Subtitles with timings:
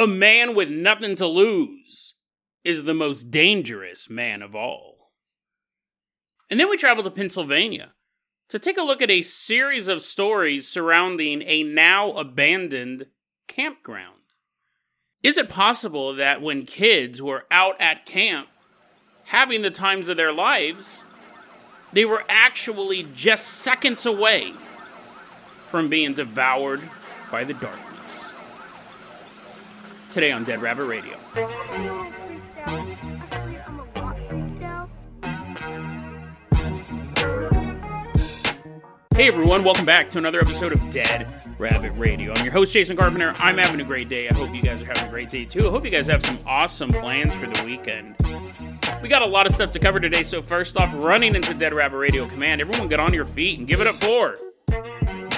[0.00, 2.14] A man with nothing to lose
[2.64, 5.12] is the most dangerous man of all.
[6.48, 7.92] And then we travel to Pennsylvania
[8.48, 13.08] to take a look at a series of stories surrounding a now abandoned
[13.46, 14.22] campground.
[15.22, 18.48] Is it possible that when kids were out at camp
[19.24, 21.04] having the times of their lives,
[21.92, 24.54] they were actually just seconds away
[25.66, 26.80] from being devoured
[27.30, 27.89] by the darkness?
[30.10, 31.16] Today on Dead Rabbit Radio.
[39.14, 42.32] Hey everyone, welcome back to another episode of Dead Rabbit Radio.
[42.32, 43.34] I'm your host, Jason Carpenter.
[43.38, 44.28] I'm having a great day.
[44.28, 45.68] I hope you guys are having a great day too.
[45.68, 48.16] I hope you guys have some awesome plans for the weekend.
[49.02, 51.72] We got a lot of stuff to cover today, so first off, running into Dead
[51.72, 54.34] Rabbit Radio Command, everyone get on your feet and give it up for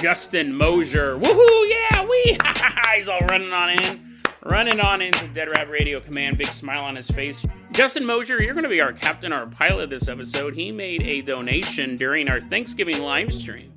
[0.01, 1.17] Justin Mosier.
[1.19, 2.37] Woohoo, yeah, we!
[2.95, 4.12] He's all running on in.
[4.45, 7.45] Running on into Dead Rabbit Radio Command, big smile on his face.
[7.71, 10.53] Justin Mosier, you're going to be our captain, our pilot this episode.
[10.53, 13.71] He made a donation during our Thanksgiving live stream.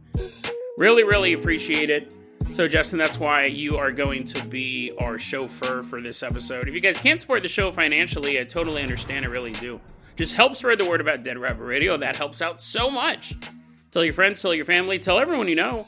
[0.76, 2.12] Really, really appreciate it.
[2.50, 6.68] So, Justin, that's why you are going to be our chauffeur for this episode.
[6.68, 9.24] If you guys can't support the show financially, I totally understand.
[9.24, 9.80] I really do.
[10.16, 11.96] Just help spread the word about Dead Rabbit Radio.
[11.96, 13.34] That helps out so much.
[13.92, 15.86] Tell your friends, tell your family, tell everyone you know.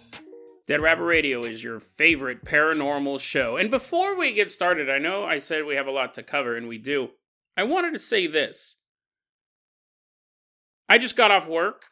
[0.69, 3.57] Dead Rabbit Radio is your favorite paranormal show.
[3.57, 6.59] And before we get started, I know I said we have a lot to cover,
[6.59, 7.09] and we do.
[7.57, 8.77] I wanted to say this.
[10.87, 11.85] I just got off work.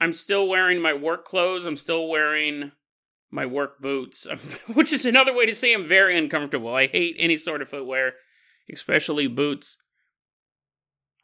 [0.00, 1.66] I'm still wearing my work clothes.
[1.66, 2.70] I'm still wearing
[3.28, 4.28] my work boots,
[4.72, 6.72] which is another way to say I'm very uncomfortable.
[6.72, 8.12] I hate any sort of footwear,
[8.72, 9.78] especially boots.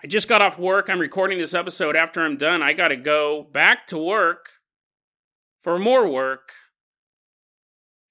[0.03, 0.91] I just got off work.
[0.91, 1.95] I'm recording this episode.
[1.95, 4.56] After I'm done, I got to go back to work
[5.67, 6.53] for more work.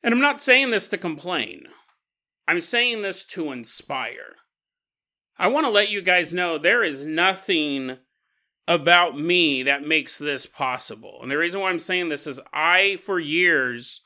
[0.04, 1.68] And I'm not saying this to complain,
[2.50, 4.36] I'm saying this to inspire.
[5.38, 7.96] I want to let you guys know there is nothing
[8.68, 11.20] about me that makes this possible.
[11.22, 14.02] And the reason why I'm saying this is I, for years,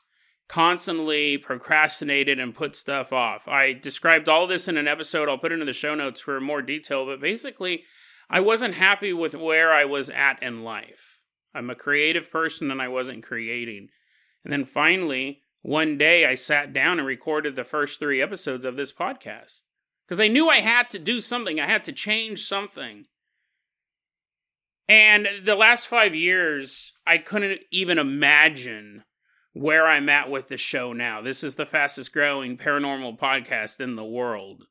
[0.48, 3.48] constantly procrastinated and put stuff off.
[3.48, 5.28] I described all this in an episode.
[5.28, 7.82] I'll put it in the show notes for more detail, but basically,
[8.30, 11.09] I wasn't happy with where I was at in life.
[11.54, 13.88] I'm a creative person and I wasn't creating.
[14.44, 18.76] And then finally, one day I sat down and recorded the first three episodes of
[18.76, 19.62] this podcast
[20.06, 23.04] because I knew I had to do something, I had to change something.
[24.88, 29.04] And the last five years, I couldn't even imagine
[29.52, 31.20] where I'm at with the show now.
[31.20, 34.64] This is the fastest growing paranormal podcast in the world.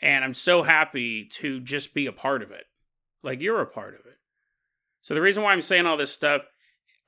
[0.00, 2.64] And I'm so happy to just be a part of it.
[3.24, 4.19] Like you're a part of it.
[5.02, 6.42] So the reason why I'm saying all this stuff,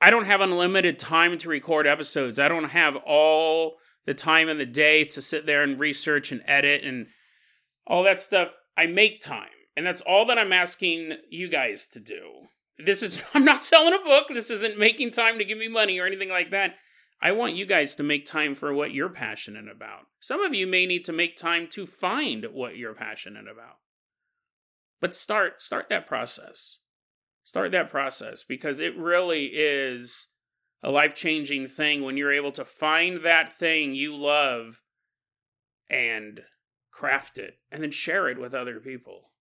[0.01, 2.39] I don't have unlimited time to record episodes.
[2.39, 6.41] I don't have all the time in the day to sit there and research and
[6.45, 7.07] edit and
[7.87, 8.49] all that stuff.
[8.75, 9.49] I make time.
[9.75, 12.47] And that's all that I'm asking you guys to do.
[12.77, 14.27] This is, I'm not selling a book.
[14.29, 16.75] This isn't making time to give me money or anything like that.
[17.21, 20.07] I want you guys to make time for what you're passionate about.
[20.19, 23.77] Some of you may need to make time to find what you're passionate about.
[24.99, 26.79] But start start that process.
[27.43, 30.27] Start that process because it really is
[30.81, 34.81] a life-changing thing when you're able to find that thing you love
[35.89, 36.41] and
[36.91, 39.31] craft it and then share it with other people.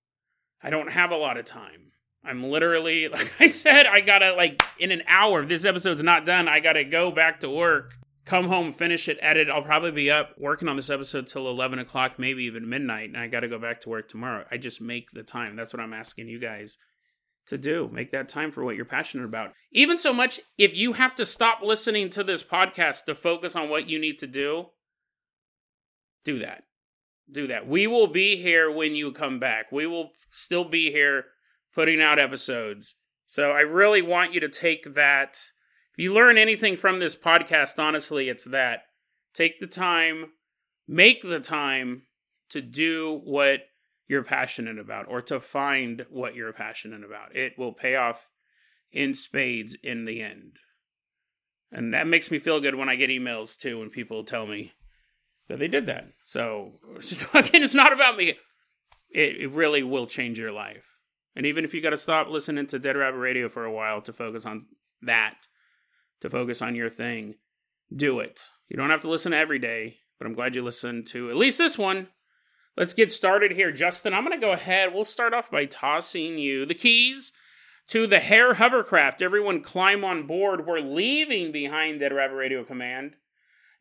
[0.63, 1.93] I don't have a lot of time.
[2.25, 6.25] I'm literally, like I said, I gotta, like, in an hour, if this episode's not
[6.25, 9.49] done, I gotta go back to work, come home, finish it, edit.
[9.49, 13.17] I'll probably be up working on this episode till 11 o'clock, maybe even midnight, and
[13.17, 14.45] I gotta go back to work tomorrow.
[14.51, 15.57] I just make the time.
[15.57, 16.79] That's what I'm asking you guys
[17.47, 17.89] to do.
[17.93, 19.53] Make that time for what you're passionate about.
[19.73, 23.69] Even so much, if you have to stop listening to this podcast to focus on
[23.69, 24.67] what you need to do,
[26.25, 26.65] do that
[27.33, 27.67] do that.
[27.67, 29.73] We will be here when you come back.
[29.73, 31.27] We will still be here
[31.75, 32.97] putting out episodes.
[33.27, 35.39] So I really want you to take that.
[35.93, 38.83] If you learn anything from this podcast, honestly, it's that.
[39.35, 40.33] Take the time,
[40.87, 42.03] make the time
[42.51, 43.61] to do what
[44.09, 47.35] you're passionate about or to find what you're passionate about.
[47.37, 48.29] It will pay off
[48.93, 50.57] in spades in the end.
[51.71, 54.73] And that makes me feel good when I get emails too, when people tell me,
[55.49, 56.09] that they did that.
[56.27, 56.73] So
[57.35, 58.35] again, it's not about me.
[59.11, 60.89] It, it really will change your life.
[61.35, 64.03] And even if you got to stop listening to Dead Rabbit Radio for a while
[64.03, 64.67] to focus on
[65.03, 65.35] that,
[66.21, 67.37] to focus on your thing,
[67.95, 68.41] do it.
[68.69, 71.59] You don't have to listen every day, but I'm glad you listened to at least
[71.59, 72.09] this one.
[72.77, 73.71] Let's get started here.
[73.71, 74.95] Justin, I'm going to go ahead.
[74.95, 77.33] We'll start off by tossing you the keys
[77.89, 79.21] to the Hare hovercraft.
[79.21, 80.67] Everyone climb on board.
[80.67, 83.17] We're leaving behind Dead Rabbit Radio Command.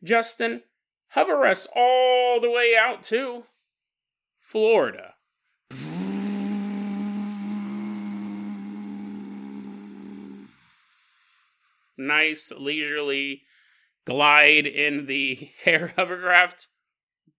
[0.04, 0.62] Justin,
[1.10, 3.44] hover us all the way out to
[4.38, 5.14] Florida.
[11.96, 13.42] Nice, leisurely
[14.04, 16.68] glide in the Hare hovercraft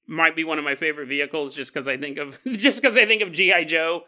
[0.08, 3.06] might be one of my favorite vehicles just because I think of just because I
[3.06, 4.04] think of GI Joe,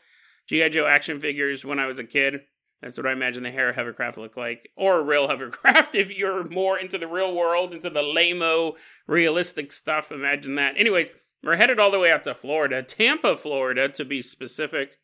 [0.47, 2.41] GI Joe action figures when I was a kid.
[2.81, 5.95] That's what I imagine the Hare hovercraft look like, or a real hovercraft.
[5.95, 8.75] If you're more into the real world, into the lameo
[9.07, 10.77] realistic stuff, imagine that.
[10.77, 11.11] Anyways,
[11.41, 14.99] we're headed all the way out to Florida, Tampa, Florida, to be specific.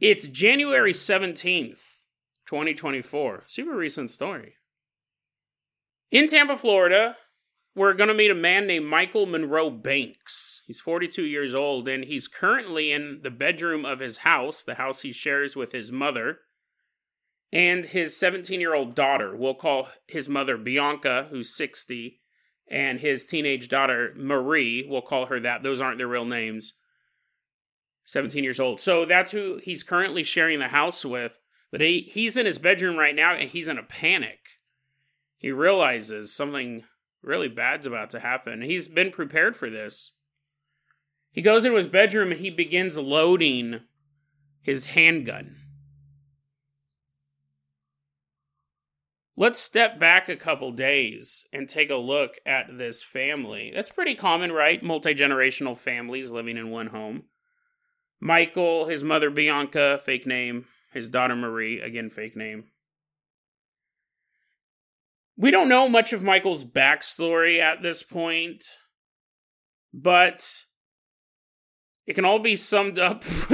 [0.00, 2.02] It's January seventeenth,
[2.46, 3.44] twenty twenty four.
[3.46, 4.54] Super recent story.
[6.10, 7.16] In Tampa, Florida,
[7.74, 10.62] we're going to meet a man named Michael Monroe Banks.
[10.66, 15.02] He's 42 years old, and he's currently in the bedroom of his house, the house
[15.02, 16.38] he shares with his mother
[17.52, 19.36] and his 17 year old daughter.
[19.36, 22.20] We'll call his mother Bianca, who's 60,
[22.68, 24.86] and his teenage daughter Marie.
[24.88, 25.62] We'll call her that.
[25.62, 26.74] Those aren't their real names.
[28.04, 28.80] 17 years old.
[28.80, 31.38] So that's who he's currently sharing the house with.
[31.70, 34.40] But he, he's in his bedroom right now and he's in a panic.
[35.36, 36.84] He realizes something
[37.22, 38.62] really bad's about to happen.
[38.62, 40.12] He's been prepared for this.
[41.30, 43.80] He goes into his bedroom and he begins loading
[44.60, 45.56] his handgun.
[49.34, 53.72] Let's step back a couple days and take a look at this family.
[53.74, 54.82] That's pretty common, right?
[54.82, 57.24] Multi generational families living in one home.
[58.20, 60.66] Michael, his mother Bianca, fake name.
[60.92, 62.64] His daughter Marie, again, fake name.
[65.36, 68.64] We don't know much of Michael's backstory at this point,
[69.92, 70.64] but
[72.06, 73.24] it can all be summed up.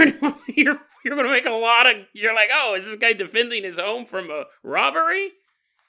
[0.48, 1.96] you're you're going to make a lot of.
[2.12, 5.32] You're like, oh, is this guy defending his home from a robbery?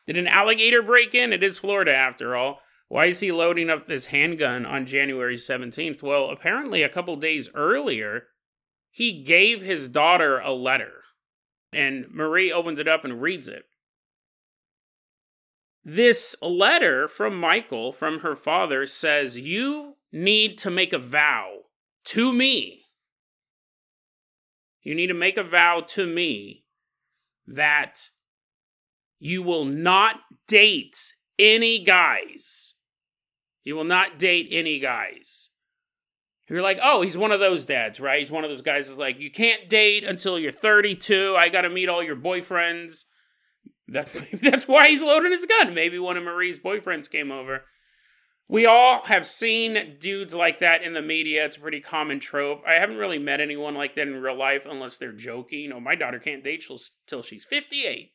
[0.06, 1.34] Did an alligator break in?
[1.34, 2.60] It is Florida after all.
[2.88, 6.02] Why is he loading up this handgun on January 17th?
[6.02, 8.24] Well, apparently, a couple days earlier,
[8.90, 11.04] he gave his daughter a letter.
[11.72, 13.66] And Marie opens it up and reads it.
[15.92, 21.62] This letter from Michael, from her father, says, You need to make a vow
[22.06, 22.86] to me.
[24.84, 26.64] You need to make a vow to me
[27.48, 28.10] that
[29.18, 32.76] you will not date any guys.
[33.64, 35.50] You will not date any guys.
[36.48, 38.20] You're like, oh, he's one of those dads, right?
[38.20, 41.36] He's one of those guys that's like, you can't date until you're 32.
[41.36, 43.06] I got to meet all your boyfriends.
[43.92, 45.74] That's that's why he's loading his gun.
[45.74, 47.64] Maybe one of Marie's boyfriends came over.
[48.50, 51.46] We all have seen dudes like that in the media.
[51.46, 52.64] It's a pretty common trope.
[52.66, 55.72] I haven't really met anyone like that in real life unless they're joking.
[55.72, 58.12] Oh, my daughter can't date till, till she's 58.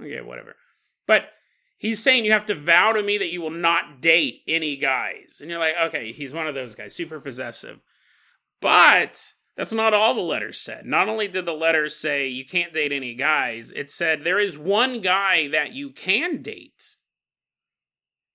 [0.00, 0.54] Okay, whatever.
[1.08, 1.30] But
[1.76, 5.38] he's saying you have to vow to me that you will not date any guys.
[5.40, 7.80] And you're like, okay, he's one of those guys, super possessive.
[8.60, 10.84] But that's not all the letters said.
[10.84, 14.58] Not only did the letters say you can't date any guys, it said there is
[14.58, 16.96] one guy that you can date.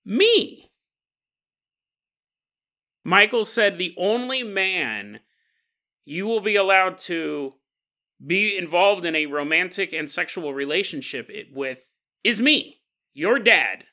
[0.04, 0.70] Me.
[3.04, 5.20] Michael said the only man
[6.04, 7.54] you will be allowed to
[8.24, 11.92] be involved in a romantic and sexual relationship with
[12.24, 12.80] is me,
[13.14, 13.84] your dad.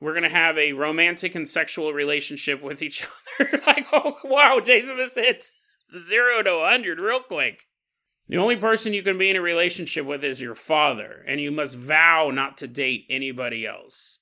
[0.00, 3.06] We're going to have a romantic and sexual relationship with each
[3.40, 3.60] other.
[3.66, 5.50] like, oh, wow, Jason, this hit
[5.96, 7.66] zero to 100 real quick.
[8.28, 11.50] The only person you can be in a relationship with is your father, and you
[11.50, 14.18] must vow not to date anybody else.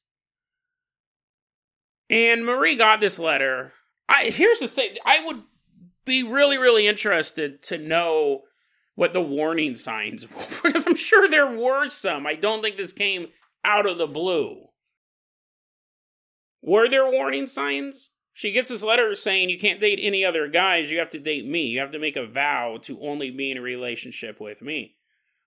[2.09, 3.73] And Marie got this letter.
[4.09, 4.97] I here's the thing.
[5.05, 5.43] I would
[6.05, 8.43] be really, really interested to know
[8.95, 12.27] what the warning signs were, because I'm sure there were some.
[12.27, 13.27] I don't think this came
[13.65, 14.67] out of the blue.
[16.63, 18.11] Were there warning signs?
[18.37, 20.91] She gets this letter saying you can't date any other guys.
[20.91, 21.69] You have to date me.
[21.69, 24.97] You have to make a vow to only be in a relationship with me.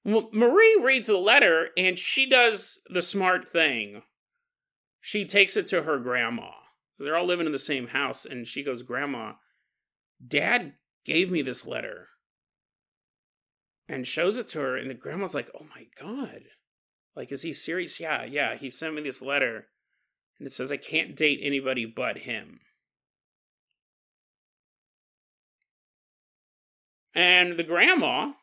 [0.03, 4.01] Marie reads the letter and she does the smart thing.
[5.01, 6.50] She takes it to her grandma.
[6.98, 8.25] They're all living in the same house.
[8.25, 9.34] And she goes, Grandma,
[10.27, 10.74] dad
[11.05, 12.08] gave me this letter.
[13.88, 14.75] And shows it to her.
[14.75, 16.41] And the grandma's like, Oh my God.
[17.15, 18.00] Like, is he serious?
[18.00, 18.55] Yeah, yeah.
[18.55, 19.67] He sent me this letter.
[20.39, 22.62] And it says, I can't date anybody but him.
[27.16, 28.34] And the grandma,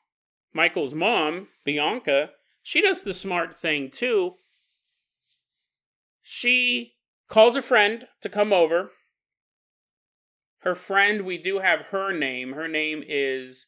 [0.53, 2.31] Michael's mom, Bianca,
[2.63, 4.35] she does the smart thing too.
[6.23, 6.95] She
[7.29, 8.91] calls a friend to come over.
[10.61, 12.55] Her friend, we do have her name.
[12.55, 13.67] Her name is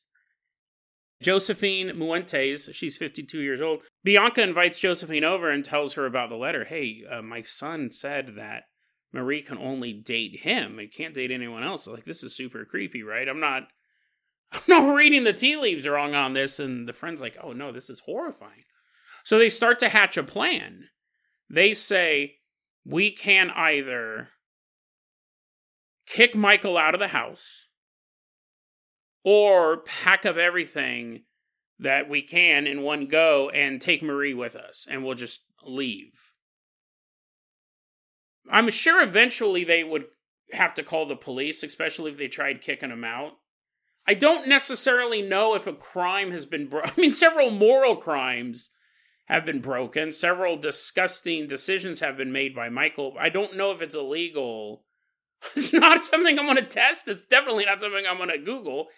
[1.23, 2.69] Josephine Muentes.
[2.73, 3.83] She's 52 years old.
[4.05, 6.64] Bianca invites Josephine over and tells her about the letter.
[6.64, 8.64] Hey, uh, my son said that
[9.12, 11.87] Marie can only date him and can't date anyone else.
[11.87, 13.28] Like, this is super creepy, right?
[13.28, 13.69] I'm not.
[14.52, 16.59] I'm not reading the tea leaves wrong on this.
[16.59, 18.64] And the friend's like, oh no, this is horrifying.
[19.25, 20.85] So they start to hatch a plan.
[21.50, 22.37] They say,
[22.85, 24.28] we can either
[26.07, 27.67] kick Michael out of the house
[29.25, 31.25] or pack up everything
[31.78, 36.33] that we can in one go and take Marie with us and we'll just leave.
[38.50, 40.07] I'm sure eventually they would
[40.52, 43.33] have to call the police, especially if they tried kicking him out.
[44.09, 48.71] I don't necessarily know if a crime has been bro- I mean several moral crimes
[49.27, 50.11] have been broken.
[50.11, 53.15] Several disgusting decisions have been made by Michael.
[53.21, 54.85] I don't know if it's illegal.
[55.55, 57.07] It's not something I'm going to test.
[57.07, 58.88] It's definitely not something I'm going to Google.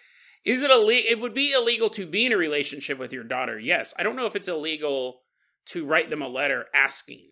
[0.43, 1.11] Is it illegal?
[1.11, 3.59] It would be illegal to be in a relationship with your daughter.
[3.59, 3.93] Yes.
[3.99, 5.21] I don't know if it's illegal
[5.67, 7.27] to write them a letter asking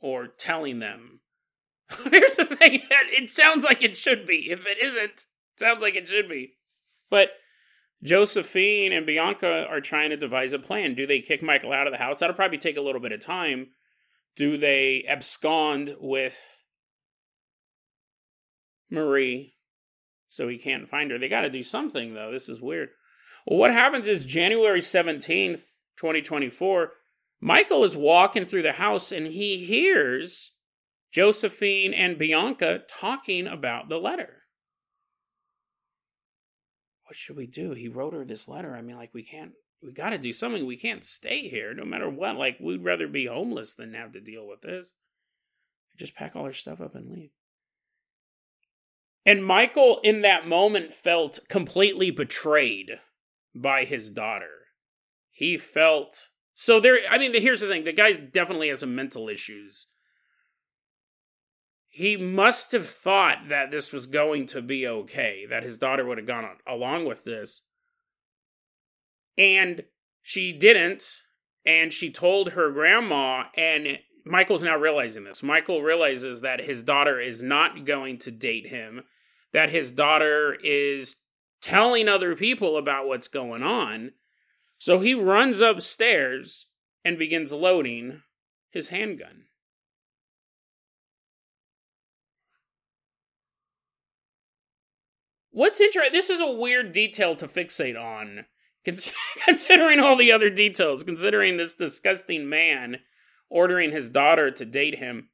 [0.00, 1.22] or telling them.
[2.12, 2.82] Here's the thing.
[2.88, 4.48] It sounds like it should be.
[4.48, 5.26] If it isn't, it
[5.56, 6.52] sounds like it should be.
[7.10, 7.30] But
[8.02, 10.94] Josephine and Bianca are trying to devise a plan.
[10.94, 12.18] Do they kick Michael out of the house?
[12.18, 13.68] That'll probably take a little bit of time.
[14.36, 16.62] Do they abscond with
[18.90, 19.54] Marie
[20.28, 21.18] so he can't find her?
[21.18, 22.30] They got to do something, though.
[22.32, 22.88] This is weird.
[23.46, 25.62] Well, what happens is January 17th,
[25.98, 26.92] 2024,
[27.40, 30.52] Michael is walking through the house and he hears
[31.10, 34.39] Josephine and Bianca talking about the letter
[37.10, 37.72] what should we do?
[37.72, 38.76] He wrote her this letter.
[38.76, 39.50] I mean, like, we can't,
[39.82, 40.64] we got to do something.
[40.64, 42.36] We can't stay here no matter what.
[42.36, 44.94] Like, we'd rather be homeless than have to deal with this.
[45.96, 47.30] Just pack all our stuff up and leave.
[49.26, 53.00] And Michael, in that moment, felt completely betrayed
[53.56, 54.68] by his daughter.
[55.32, 56.28] He felt.
[56.54, 59.88] So there, I mean, here's the thing the guy definitely has some mental issues
[61.92, 66.18] he must have thought that this was going to be okay, that his daughter would
[66.18, 67.62] have gone along with this.
[69.36, 69.82] And
[70.22, 71.02] she didn't.
[71.66, 75.42] And she told her grandma, and Michael's now realizing this.
[75.42, 79.02] Michael realizes that his daughter is not going to date him,
[79.52, 81.16] that his daughter is
[81.60, 84.12] telling other people about what's going on.
[84.78, 86.66] So he runs upstairs
[87.04, 88.22] and begins loading
[88.70, 89.46] his handgun.
[95.50, 96.12] What's interesting?
[96.12, 98.46] This is a weird detail to fixate on,
[99.44, 101.02] considering all the other details.
[101.02, 102.98] Considering this disgusting man
[103.48, 105.28] ordering his daughter to date him,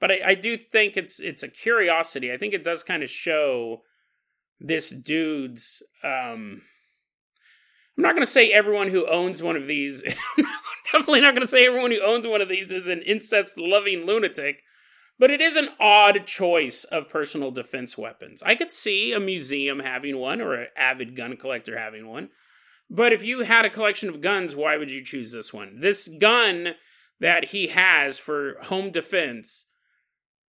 [0.00, 2.32] but I, I do think it's it's a curiosity.
[2.32, 3.82] I think it does kind of show
[4.60, 5.82] this dude's.
[6.02, 6.62] Um,
[7.96, 10.02] I'm not going to say everyone who owns one of these.
[10.92, 14.06] definitely not going to say everyone who owns one of these is an incest loving
[14.06, 14.62] lunatic.
[15.18, 18.42] But it is an odd choice of personal defense weapons.
[18.44, 22.30] I could see a museum having one or an avid gun collector having one.
[22.88, 25.80] But if you had a collection of guns, why would you choose this one?
[25.80, 26.74] This gun
[27.20, 29.66] that he has for home defense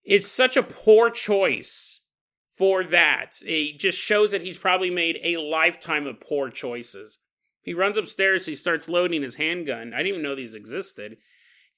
[0.06, 2.02] is such a poor choice
[2.50, 3.38] for that.
[3.46, 7.18] It just shows that he's probably made a lifetime of poor choices.
[7.62, 9.94] He runs upstairs, he starts loading his handgun.
[9.94, 11.18] I didn't even know these existed.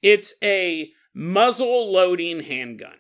[0.01, 2.97] It's a muzzle loading handgun.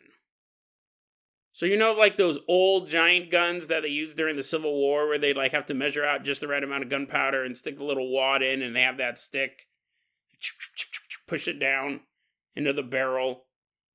[1.53, 5.07] So you know like those old giant guns that they used during the Civil War
[5.07, 7.77] where they like have to measure out just the right amount of gunpowder and stick
[7.77, 9.67] the little wad in and they have that stick
[11.27, 12.01] push it down
[12.55, 13.45] into the barrel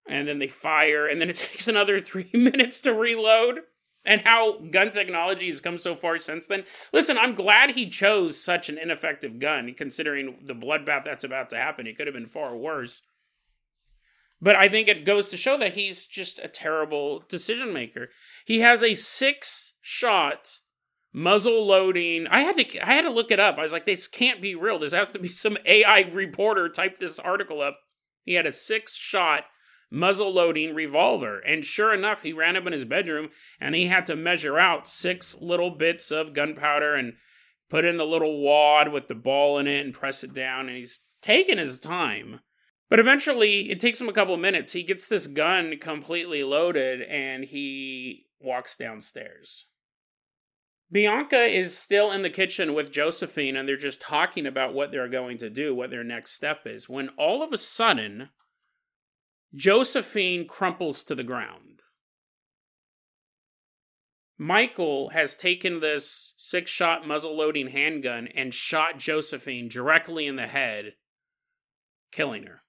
[0.08, 3.60] and then they fire and then it takes another 3 minutes to reload
[4.04, 6.64] and how gun technology has come so far since then.
[6.92, 11.56] Listen, I'm glad he chose such an ineffective gun considering the bloodbath that's about to
[11.56, 11.86] happen.
[11.86, 13.02] It could have been far worse.
[14.40, 18.08] But I think it goes to show that he's just a terrible decision maker.
[18.44, 20.58] He has a six shot
[21.12, 22.26] muzzle loading.
[22.26, 23.56] I had to I had to look it up.
[23.58, 24.78] I was like, this can't be real.
[24.78, 27.78] This has to be some AI reporter typed this article up.
[28.24, 29.44] He had a six shot
[29.90, 31.38] muzzle loading revolver.
[31.38, 34.86] And sure enough, he ran up in his bedroom and he had to measure out
[34.86, 37.14] six little bits of gunpowder and
[37.70, 40.68] put in the little wad with the ball in it and press it down.
[40.68, 42.40] And he's taking his time
[42.88, 44.72] But eventually, it takes him a couple minutes.
[44.72, 49.66] He gets this gun completely loaded and he walks downstairs.
[50.90, 55.08] Bianca is still in the kitchen with Josephine and they're just talking about what they're
[55.08, 58.28] going to do, what their next step is, when all of a sudden,
[59.52, 61.82] Josephine crumples to the ground.
[64.38, 70.46] Michael has taken this six shot muzzle loading handgun and shot Josephine directly in the
[70.46, 70.94] head,
[72.12, 72.62] killing her.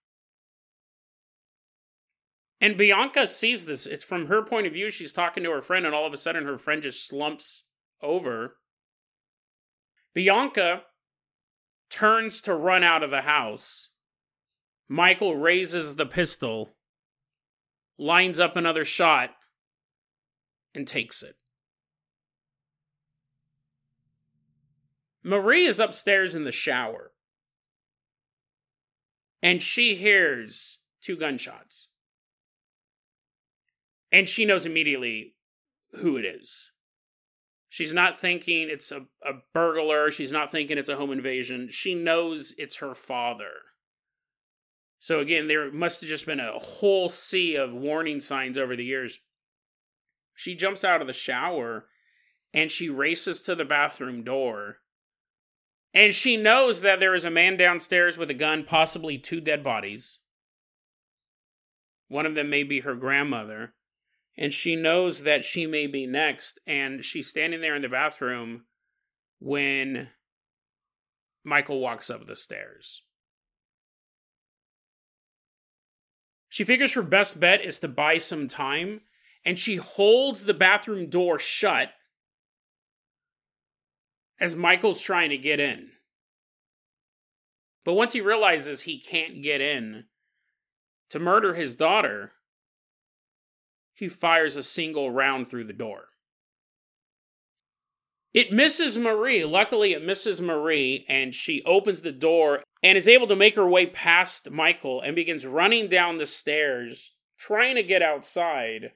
[2.60, 3.86] And Bianca sees this.
[3.86, 4.90] It's from her point of view.
[4.90, 7.64] She's talking to her friend, and all of a sudden, her friend just slumps
[8.02, 8.58] over.
[10.14, 10.84] Bianca
[11.90, 13.90] turns to run out of the house.
[14.90, 16.76] Michael raises the pistol,
[17.98, 19.32] lines up another shot,
[20.74, 21.36] and takes it.
[25.24, 27.12] Marie is upstairs in the shower.
[29.44, 31.87] And she hears two gunshots.
[34.12, 35.36] And she knows immediately
[36.00, 36.72] who it is.
[37.70, 40.12] She's not thinking it's a, a burglar.
[40.12, 41.68] She's not thinking it's a home invasion.
[41.70, 43.52] She knows it's her father.
[45.00, 48.86] So, again, there must have just been a whole sea of warning signs over the
[48.86, 49.20] years.
[50.34, 51.86] She jumps out of the shower
[52.54, 54.78] and she races to the bathroom door.
[55.94, 59.64] And she knows that there is a man downstairs with a gun, possibly two dead
[59.64, 60.20] bodies.
[62.08, 63.74] One of them may be her grandmother
[64.38, 68.66] and she knows that she may be next and she's standing there in the bathroom
[69.40, 70.10] when
[71.44, 73.02] Michael walks up the stairs.
[76.50, 79.02] She figures her best bet is to buy some time
[79.44, 81.90] and she holds the bathroom door shut
[84.40, 85.90] as Michael's trying to get in.
[87.84, 90.06] But once he realizes he can't get in
[91.10, 92.34] to murder his daughter,
[93.98, 96.10] he fires a single round through the door.
[98.32, 99.44] It misses Marie.
[99.44, 103.68] Luckily, it misses Marie, and she opens the door and is able to make her
[103.68, 108.92] way past Michael and begins running down the stairs, trying to get outside.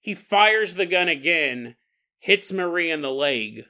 [0.00, 1.76] He fires the gun again,
[2.18, 3.66] hits Marie in the leg,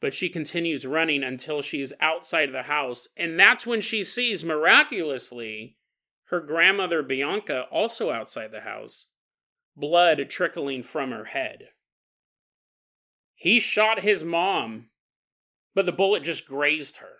[0.00, 5.77] but she continues running until she's outside the house, and that's when she sees, miraculously,
[6.30, 9.06] her grandmother Bianca also outside the house,
[9.76, 11.68] blood trickling from her head.
[13.34, 14.90] He shot his mom,
[15.74, 17.18] but the bullet just grazed her.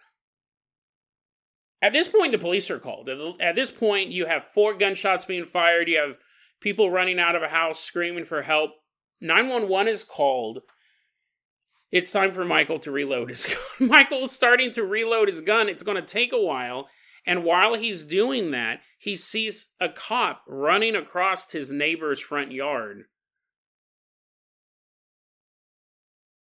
[1.80, 3.08] At this point, the police are called.
[3.40, 6.18] At this point, you have four gunshots being fired, you have
[6.60, 8.72] people running out of a house screaming for help.
[9.20, 10.60] 911 is called.
[11.90, 13.46] It's time for Michael to reload his
[13.78, 13.88] gun.
[13.88, 15.68] Michael's starting to reload his gun.
[15.68, 16.88] It's going to take a while.
[17.28, 23.04] And while he's doing that, he sees a cop running across his neighbor's front yard.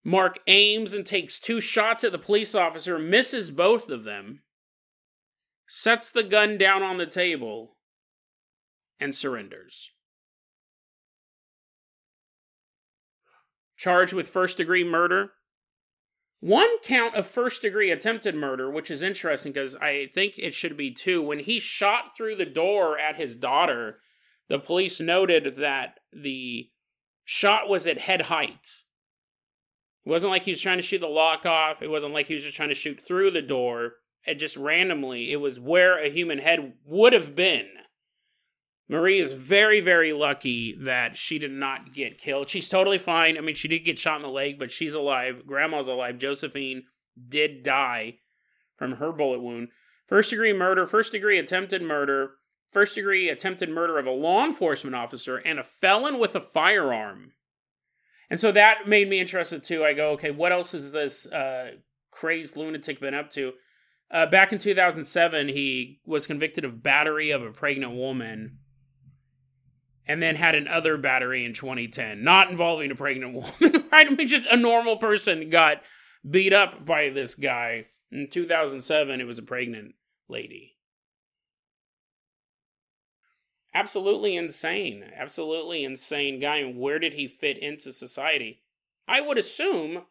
[0.04, 4.42] Mark aims and takes two shots at the police officer, misses both of them,
[5.70, 7.78] sets the gun down on the table,
[9.00, 9.90] and surrenders.
[13.78, 15.32] Charged with first degree murder,
[16.44, 20.76] one count of first degree attempted murder, which is interesting because I think it should
[20.76, 21.22] be two.
[21.22, 24.00] When he shot through the door at his daughter,
[24.50, 26.70] the police noted that the
[27.24, 28.68] shot was at head height.
[30.06, 31.82] It wasn't like he was trying to shoot the lock off.
[31.82, 33.94] It wasn't like he was just trying to shoot through the door.
[34.26, 37.70] It just randomly, it was where a human head would have been.
[38.90, 42.50] Marie is very, very lucky that she did not get killed.
[42.50, 43.38] She's totally fine.
[43.38, 45.48] I mean, she did get shot in the leg, but she's alive.
[45.48, 46.18] Grandma's alive.
[46.18, 46.84] Josephine
[47.30, 48.18] did die
[48.76, 49.70] from her bullet wound.
[50.06, 52.32] First degree murder, first degree attempted murder,
[52.72, 57.32] first degree attempted murder of a law enforcement officer, and a felon with a firearm.
[58.30, 59.86] And so that made me interested too.
[59.86, 61.72] I go, okay, what else has this uh,
[62.12, 63.54] crazed lunatic been up to?
[64.12, 68.60] Uh, back in 2007, he was convicted of battery of a pregnant woman
[70.08, 74.08] and then had another battery in 2010, not involving a pregnant woman, right?
[74.08, 75.82] I mean, just a normal person got
[76.30, 77.88] beat up by this guy.
[78.12, 79.96] In 2007, it was a pregnant
[80.28, 80.74] lady.
[83.74, 85.04] Absolutely insane.
[85.16, 86.58] Absolutely insane guy.
[86.58, 88.62] And where did he fit into society?
[89.08, 90.04] I would assume,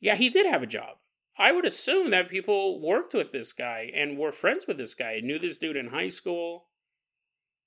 [0.00, 0.96] yeah, he did have a job.
[1.38, 5.20] I would assume that people worked with this guy and were friends with this guy,
[5.22, 6.66] knew this dude in high school,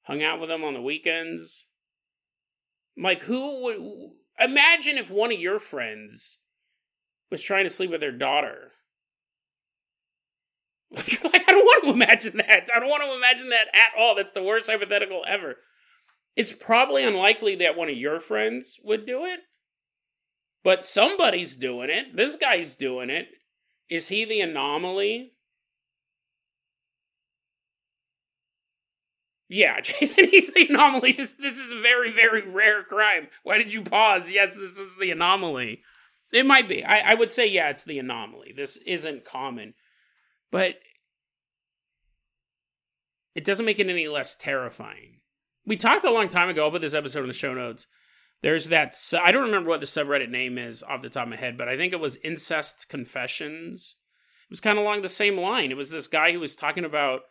[0.07, 1.67] hung out with him on the weekends.
[2.97, 3.79] Like, who would
[4.39, 6.39] imagine if one of your friends
[7.29, 8.71] was trying to sleep with their daughter?
[10.91, 12.69] like I don't want to imagine that.
[12.73, 14.15] I don't want to imagine that at all.
[14.15, 15.57] That's the worst hypothetical ever.
[16.37, 19.39] It's probably unlikely that one of your friends would do it.
[20.63, 22.15] But somebody's doing it.
[22.15, 23.27] This guy's doing it.
[23.89, 25.33] Is he the anomaly?
[29.49, 31.13] Yeah, Jason, he's the anomaly.
[31.13, 33.27] This this is a very, very rare crime.
[33.43, 34.31] Why did you pause?
[34.31, 35.81] Yes, this is the anomaly.
[36.33, 36.83] It might be.
[36.83, 38.53] I, I would say, yeah, it's the anomaly.
[38.55, 39.73] This isn't common.
[40.51, 40.79] But
[43.35, 45.19] it doesn't make it any less terrifying.
[45.65, 47.87] We talked a long time ago about this episode in the show notes.
[48.41, 51.35] There's that, I don't remember what the subreddit name is off the top of my
[51.37, 53.95] head, but I think it was Incest Confessions.
[54.43, 55.71] It was kind of along the same line.
[55.71, 57.21] It was this guy who was talking about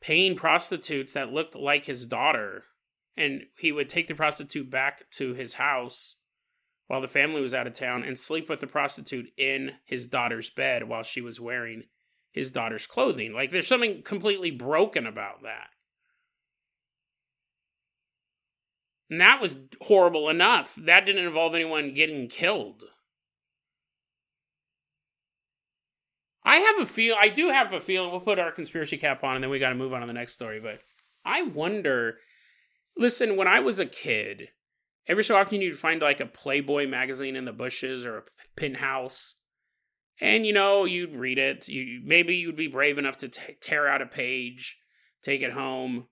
[0.00, 2.64] paying prostitutes that looked like his daughter.
[3.16, 6.16] And he would take the prostitute back to his house
[6.86, 10.50] while the family was out of town and sleep with the prostitute in his daughter's
[10.50, 11.84] bed while she was wearing
[12.32, 13.32] his daughter's clothing.
[13.32, 15.68] Like there's something completely broken about that.
[19.10, 20.76] And that was horrible enough.
[20.76, 22.84] That didn't involve anyone getting killed.
[26.44, 27.16] I have a feel.
[27.18, 28.10] I do have a feeling.
[28.10, 30.12] We'll put our conspiracy cap on, and then we got to move on to the
[30.12, 30.60] next story.
[30.60, 30.80] But
[31.24, 32.18] I wonder.
[32.96, 34.48] Listen, when I was a kid,
[35.06, 38.22] every so often you'd find like a Playboy magazine in the bushes or a
[38.56, 39.36] penthouse,
[40.20, 41.68] and you know you'd read it.
[41.68, 44.78] You maybe you'd be brave enough to t- tear out a page,
[45.22, 46.06] take it home.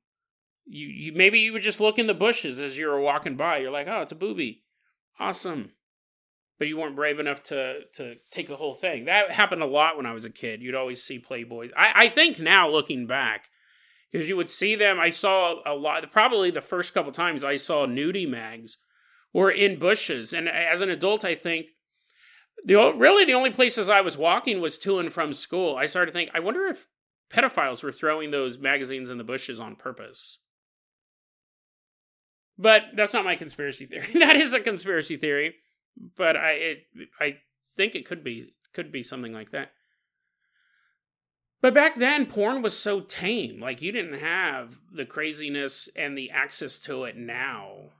[0.67, 3.59] You, you maybe you would just look in the bushes as you were walking by.
[3.59, 4.65] You're like, oh, it's a booby,
[5.19, 5.73] awesome
[6.59, 9.05] but you weren't brave enough to to take the whole thing.
[9.05, 10.63] That happened a lot when I was a kid.
[10.63, 11.71] You'd always see Playboys.
[11.77, 13.49] I, I think now looking back,
[14.11, 14.99] because you would see them.
[14.99, 16.11] I saw a lot.
[16.11, 18.79] Probably the first couple times I saw nudie mags
[19.33, 21.67] were in bushes, and as an adult, I think
[22.65, 25.77] the really the only places I was walking was to and from school.
[25.77, 26.87] I started to think, I wonder if
[27.31, 30.39] pedophiles were throwing those magazines in the bushes on purpose.
[32.61, 34.07] But that's not my conspiracy theory.
[34.15, 35.55] that is a conspiracy theory
[36.17, 36.79] but I it,
[37.21, 37.39] I
[37.75, 39.73] think it could be could be something like that.
[41.61, 43.61] But back then, porn was so tame.
[43.61, 47.91] Like you didn't have the craziness and the access to it now.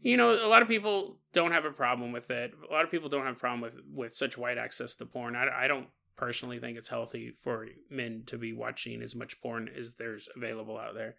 [0.00, 2.54] You know, a lot of people don't have a problem with it.
[2.68, 5.36] A lot of people don't have a problem with with such wide access to porn.
[5.36, 9.68] I, I don't personally think it's healthy for men to be watching as much porn
[9.76, 11.16] as there's available out there.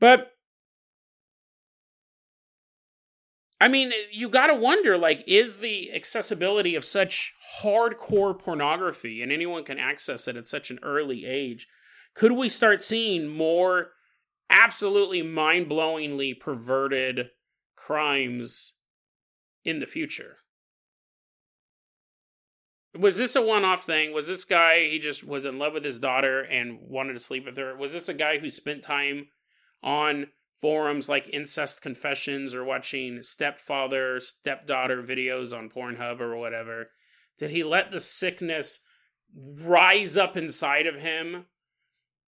[0.00, 0.32] But
[3.64, 9.32] I mean, you got to wonder like, is the accessibility of such hardcore pornography and
[9.32, 11.66] anyone can access it at such an early age?
[12.12, 13.92] Could we start seeing more
[14.50, 17.30] absolutely mind blowingly perverted
[17.74, 18.74] crimes
[19.64, 20.40] in the future?
[22.94, 24.12] Was this a one off thing?
[24.12, 27.46] Was this guy, he just was in love with his daughter and wanted to sleep
[27.46, 27.74] with her?
[27.74, 29.28] Was this a guy who spent time
[29.82, 30.26] on
[30.60, 36.90] forums like incest confessions or watching stepfather stepdaughter videos on pornhub or whatever.
[37.38, 38.80] Did he let the sickness
[39.34, 41.46] rise up inside of him?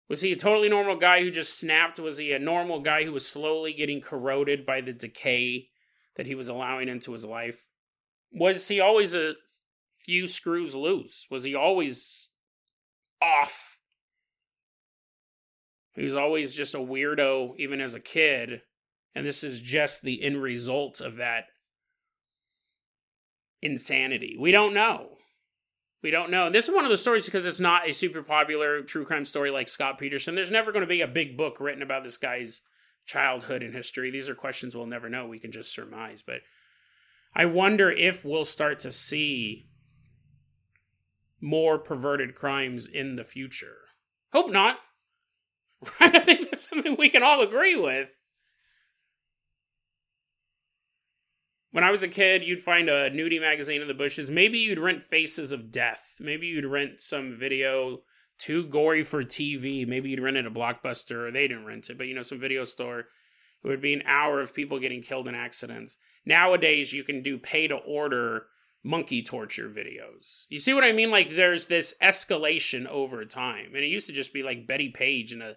[0.08, 1.98] Was he a totally normal guy who just snapped?
[1.98, 5.68] Was he a normal guy who was slowly getting corroded by the decay
[6.16, 7.66] that he was allowing into his life?
[8.32, 9.34] Was he always a
[9.98, 11.26] few screws loose?
[11.30, 12.28] Was he always
[13.22, 13.78] off
[15.94, 18.62] he was always just a weirdo, even as a kid.
[19.14, 21.44] And this is just the end result of that
[23.62, 24.36] insanity.
[24.38, 25.18] We don't know.
[26.02, 26.50] We don't know.
[26.50, 29.50] This is one of the stories because it's not a super popular true crime story
[29.50, 30.34] like Scott Peterson.
[30.34, 32.62] There's never going to be a big book written about this guy's
[33.06, 34.10] childhood and history.
[34.10, 35.26] These are questions we'll never know.
[35.26, 36.22] We can just surmise.
[36.22, 36.40] But
[37.34, 39.68] I wonder if we'll start to see
[41.40, 43.76] more perverted crimes in the future.
[44.32, 44.78] Hope not.
[46.00, 46.14] Right?
[46.16, 48.10] I think that's something we can all agree with.
[51.72, 54.30] When I was a kid, you'd find a nudie magazine in the bushes.
[54.30, 56.14] Maybe you'd rent Faces of Death.
[56.20, 58.02] Maybe you'd rent some video
[58.38, 59.86] too gory for TV.
[59.86, 62.22] Maybe you'd rent it at a blockbuster, or they didn't rent it, but you know,
[62.22, 63.00] some video store.
[63.00, 65.96] It would be an hour of people getting killed in accidents.
[66.24, 68.46] Nowadays, you can do pay to order
[68.84, 70.44] monkey torture videos.
[70.50, 71.10] You see what I mean?
[71.10, 73.68] Like there's this escalation over time.
[73.74, 75.54] And it used to just be like Bettie Page in a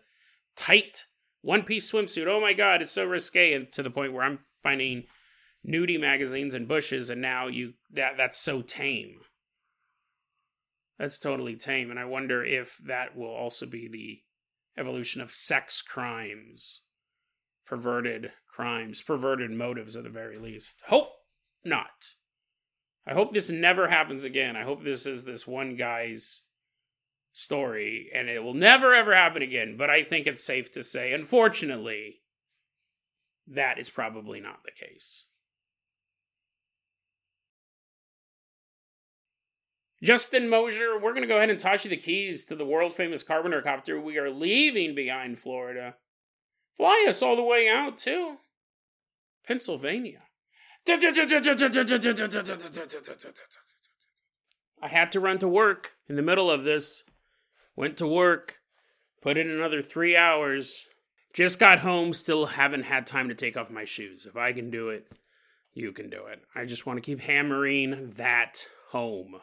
[0.57, 1.05] tight
[1.41, 2.27] one piece swimsuit.
[2.27, 5.05] Oh my god, it's so risque and to the point where I'm finding
[5.65, 9.21] nudie magazines and bushes and now you that that's so tame.
[10.99, 14.21] That's totally tame and I wonder if that will also be the
[14.77, 16.81] evolution of sex crimes.
[17.65, 20.81] Perverted crimes, perverted motives at the very least.
[20.87, 21.11] Hope
[21.63, 22.15] not.
[23.05, 24.55] I hope this never happens again.
[24.55, 26.41] I hope this is this one guy's
[27.37, 29.75] story, and it will never ever happen again.
[29.77, 32.21] But I think it's safe to say, unfortunately,
[33.47, 35.25] that is probably not the case.
[40.03, 42.93] Justin Mosier, we're going to go ahead and toss you the keys to the world
[42.93, 43.99] famous Carpenter copter.
[43.99, 45.95] We are leaving behind Florida.
[46.75, 48.37] Fly us all the way out to
[49.45, 50.23] Pennsylvania.
[54.81, 57.03] I had to run to work in the middle of this.
[57.77, 58.57] Went to work,
[59.21, 60.87] put in another three hours.
[61.33, 64.25] Just got home, still haven't had time to take off my shoes.
[64.25, 65.07] If I can do it,
[65.75, 66.41] you can do it.
[66.55, 69.35] I just want to keep hammering that home.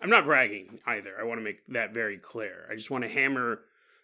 [0.00, 1.14] I'm not bragging either.
[1.20, 2.66] I want to make that very clear.
[2.70, 3.60] I just want to hammer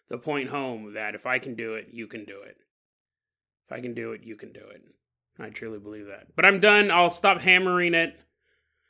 [0.07, 2.57] the point home that if I can do it, you can do it.
[3.65, 4.83] If I can do it, you can do it.
[5.39, 6.35] I truly believe that.
[6.35, 6.91] But I'm done.
[6.91, 8.19] I'll stop hammering it.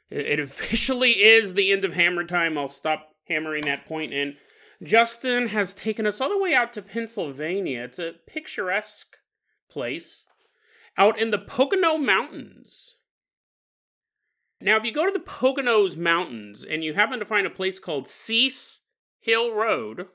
[0.10, 2.58] It officially is the end of hammer time.
[2.58, 4.36] I'll stop hammering that point in.
[4.84, 7.84] Justin has taken us all the way out to Pennsylvania.
[7.84, 9.15] It's a picturesque
[9.69, 10.26] place
[10.98, 12.96] out in the Pocono Mountains.
[14.62, 17.80] Now, if you go to the Poconos Mountains and you happen to find a place
[17.80, 18.82] called Seese
[19.19, 20.08] Hill Road,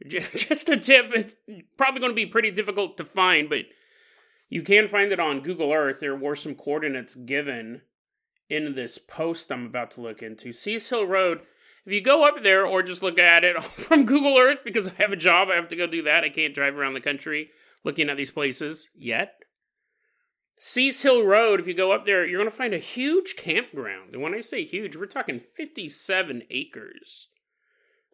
[0.06, 1.36] just a tip, it's
[1.76, 3.66] probably going to be pretty difficult to find, but
[4.48, 6.00] you can find it on Google Earth.
[6.00, 7.82] There were some coordinates given
[8.48, 10.52] in this post I'm about to look into.
[10.52, 11.40] Seese Hill Road.
[11.86, 14.92] If you go up there or just look at it from Google Earth, because I
[14.98, 16.24] have a job, I have to go do that.
[16.24, 17.50] I can't drive around the country
[17.84, 19.34] looking at these places yet.
[20.62, 24.12] Seese Hill Road, if you go up there, you're going to find a huge campground.
[24.12, 27.28] And when I say huge, we're talking 57 acres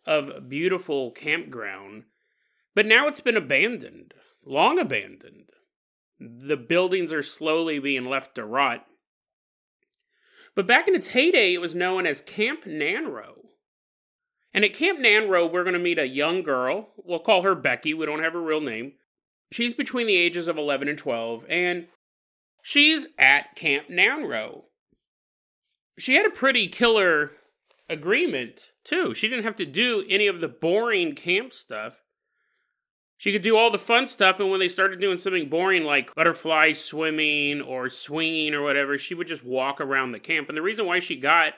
[0.07, 2.05] of beautiful campground.
[2.73, 5.51] But now it's been abandoned, long abandoned.
[6.21, 8.87] The buildings are slowly being left to rot.
[10.55, 13.36] But back in its heyday, it was known as Camp Nanro.
[14.57, 16.89] And at Camp Nanro, we're going to meet a young girl.
[16.97, 17.95] We'll call her Becky.
[17.95, 18.95] We don't have her real name.
[19.53, 21.45] She's between the ages of 11 and 12.
[21.49, 21.87] And
[22.67, 24.65] She's at Camp Nanro.
[26.01, 27.31] She had a pretty killer
[27.89, 29.15] agreement, too.
[29.15, 32.03] She didn't have to do any of the boring camp stuff.
[33.19, 36.13] She could do all the fun stuff, and when they started doing something boring like
[36.17, 40.49] butterfly swimming or swinging or whatever, she would just walk around the camp.
[40.49, 41.53] And the reason why she got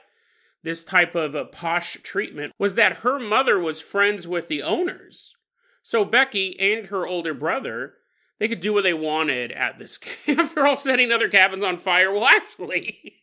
[0.62, 5.34] this type of a posh treatment was that her mother was friends with the owners.
[5.82, 7.94] So Becky and her older brother
[8.38, 10.54] they could do what they wanted at this camp.
[10.54, 12.12] They're all setting other cabins on fire.
[12.12, 13.14] Well, actually,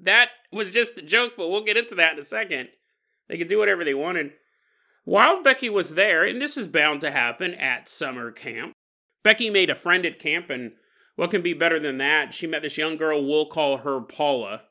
[0.00, 2.68] that was just a joke, but we'll get into that in a second.
[3.28, 4.32] They could do whatever they wanted.
[5.04, 8.72] While Becky was there, and this is bound to happen at summer camp,
[9.22, 10.72] Becky made a friend at camp, and
[11.16, 12.34] what can be better than that?
[12.34, 14.62] She met this young girl, we'll call her Paula.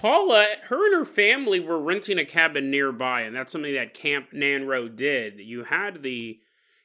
[0.00, 4.28] Paula, her and her family were renting a cabin nearby, and that's something that Camp
[4.32, 5.38] Nanro did.
[5.38, 6.40] You had the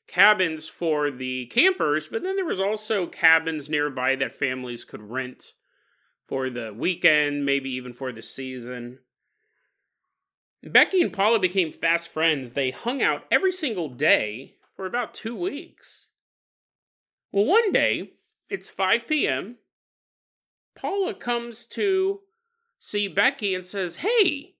[0.05, 5.53] cabins for the campers, but then there was also cabins nearby that families could rent
[6.27, 8.99] for the weekend, maybe even for the season.
[10.61, 12.51] Becky and Paula became fast friends.
[12.51, 16.09] They hung out every single day for about two weeks.
[17.31, 18.11] Well, one day,
[18.49, 19.55] it's 5 p.m.
[20.75, 22.19] Paula comes to
[22.85, 24.53] see Becky and says, Hey,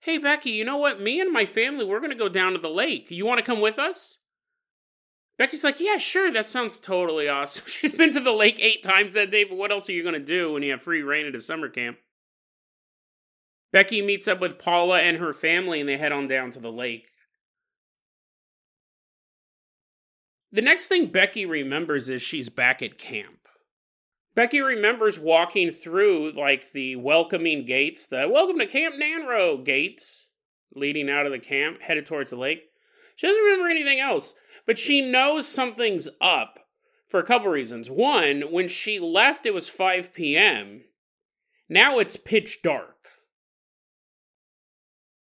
[0.00, 1.00] hey, Becky, you know what?
[1.00, 3.10] Me and my family, we're going to go down to the lake.
[3.10, 4.18] You want to come with us?
[5.36, 7.64] Becky's like, yeah, sure, that sounds totally awesome.
[7.66, 10.14] She's been to the lake eight times that day, but what else are you going
[10.14, 11.98] to do when you have free reign at a summer camp?
[13.72, 16.72] Becky meets up with Paula and her family, and they head on down to the
[16.72, 17.08] lake.
[20.52, 23.45] The next thing Becky remembers is she's back at camp.
[24.36, 30.26] Becky remembers walking through like the welcoming gates, the welcome to Camp Nanro gates
[30.74, 32.64] leading out of the camp, headed towards the lake.
[33.16, 34.34] She doesn't remember anything else,
[34.66, 36.58] but she knows something's up
[37.08, 37.88] for a couple reasons.
[37.88, 40.82] One, when she left, it was 5 p.m.
[41.70, 43.08] Now it's pitch dark.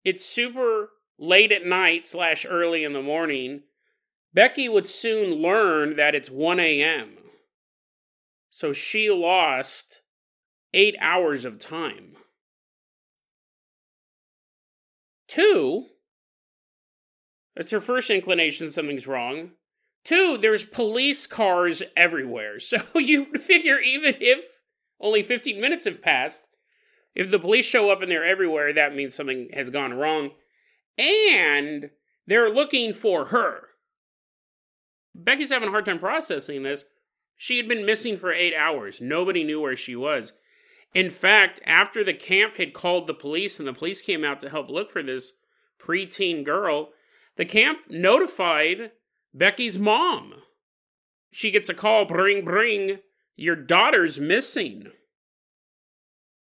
[0.04, 3.62] It's super late at night slash early in the morning.
[4.34, 7.17] Becky would soon learn that it's 1 a.m.
[8.58, 10.02] So she lost
[10.74, 12.16] eight hours of time.
[15.28, 15.84] Two,
[17.54, 19.52] that's her first inclination something's wrong.
[20.04, 22.58] Two, there's police cars everywhere.
[22.58, 24.44] So you figure even if
[25.00, 26.42] only 15 minutes have passed,
[27.14, 30.32] if the police show up and they're everywhere, that means something has gone wrong.
[30.98, 31.90] And
[32.26, 33.68] they're looking for her.
[35.14, 36.84] Becky's having a hard time processing this.
[37.38, 39.00] She had been missing for eight hours.
[39.00, 40.32] Nobody knew where she was.
[40.92, 44.50] In fact, after the camp had called the police and the police came out to
[44.50, 45.34] help look for this
[45.78, 46.90] preteen girl,
[47.36, 48.90] the camp notified
[49.32, 50.34] Becky's mom.
[51.30, 52.98] She gets a call bring, bring,
[53.36, 54.90] your daughter's missing.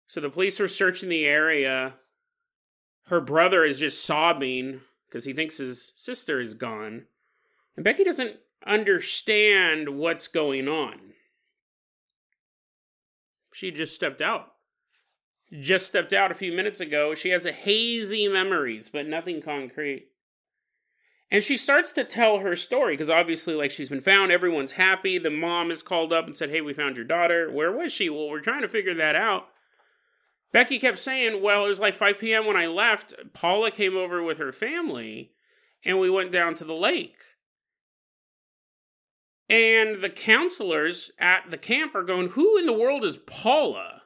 [0.06, 1.94] So the police are searching the area.
[3.08, 7.06] Her brother is just sobbing because he thinks his sister is gone.
[7.74, 11.00] And Becky doesn't understand what's going on.
[13.52, 14.52] She just stepped out.
[15.60, 17.14] Just stepped out a few minutes ago.
[17.14, 20.08] She has a hazy memories, but nothing concrete.
[21.30, 24.30] And she starts to tell her story because obviously, like, she's been found.
[24.30, 25.18] Everyone's happy.
[25.18, 27.50] The mom is called up and said, Hey, we found your daughter.
[27.50, 28.10] Where was she?
[28.10, 29.48] Well, we're trying to figure that out.
[30.52, 32.46] Becky kept saying, Well, it was like 5 p.m.
[32.46, 33.14] when I left.
[33.32, 35.32] Paula came over with her family
[35.84, 37.18] and we went down to the lake.
[39.48, 44.02] And the counselors at the camp are going, Who in the world is Paula?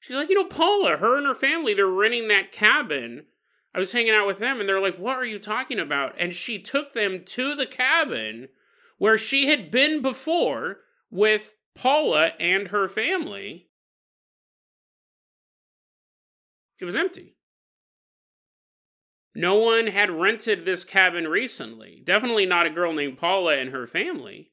[0.00, 3.26] She's like, You know, Paula, her and her family, they're renting that cabin.
[3.74, 6.14] I was hanging out with them and they're like, What are you talking about?
[6.18, 8.48] And she took them to the cabin
[8.98, 10.78] where she had been before
[11.10, 13.68] with Paula and her family.
[16.80, 17.37] It was empty.
[19.38, 22.02] No one had rented this cabin recently.
[22.02, 24.50] Definitely not a girl named Paula and her family.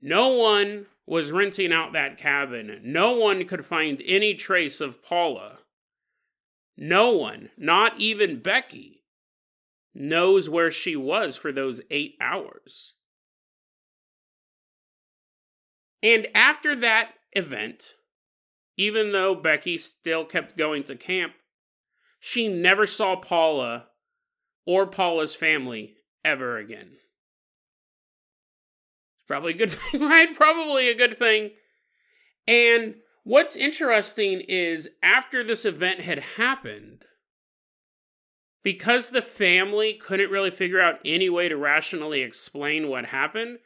[0.00, 2.80] No one was renting out that cabin.
[2.82, 5.58] No one could find any trace of Paula.
[6.78, 9.02] No one, not even Becky,
[9.94, 12.94] knows where she was for those eight hours.
[16.02, 17.92] And after that event,
[18.78, 21.34] even though Becky still kept going to camp,
[22.26, 23.86] she never saw Paula
[24.66, 26.96] or Paula's family ever again.
[29.28, 30.34] Probably a good thing, right?
[30.34, 31.52] Probably a good thing.
[32.48, 37.04] And what's interesting is after this event had happened,
[38.64, 43.58] because the family couldn't really figure out any way to rationally explain what happened,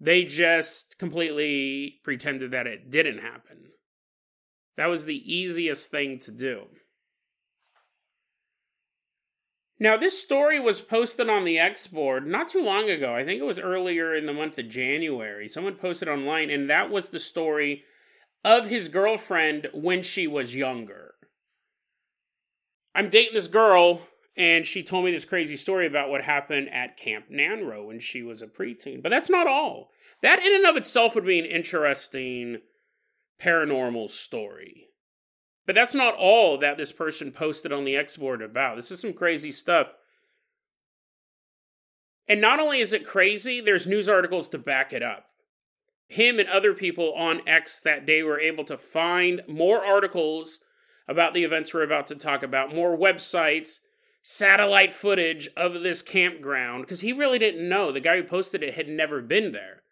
[0.00, 3.64] they just completely pretended that it didn't happen.
[4.78, 6.68] That was the easiest thing to do.
[9.80, 13.14] Now, this story was posted on the X board not too long ago.
[13.14, 15.48] I think it was earlier in the month of January.
[15.48, 17.84] Someone posted online, and that was the story
[18.44, 21.14] of his girlfriend when she was younger.
[22.92, 24.02] I'm dating this girl,
[24.36, 28.22] and she told me this crazy story about what happened at Camp Nanro when she
[28.22, 29.00] was a preteen.
[29.00, 29.90] But that's not all.
[30.22, 32.58] That, in and of itself, would be an interesting
[33.40, 34.87] paranormal story.
[35.68, 38.76] But that's not all that this person posted on the X board about.
[38.76, 39.88] This is some crazy stuff.
[42.26, 45.26] And not only is it crazy, there's news articles to back it up.
[46.06, 50.58] Him and other people on X that day were able to find more articles
[51.06, 53.80] about the events we're about to talk about, more websites,
[54.22, 57.92] satellite footage of this campground, because he really didn't know.
[57.92, 59.82] The guy who posted it had never been there.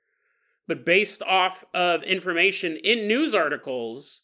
[0.67, 4.23] But based off of information in news articles,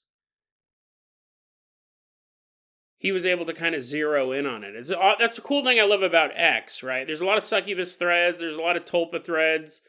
[3.02, 4.76] he was able to kind of zero in on it.
[4.76, 7.04] It's uh, that's a cool thing I love about X, right?
[7.04, 9.80] There's a lot of succubus threads, there's a lot of tulpa threads,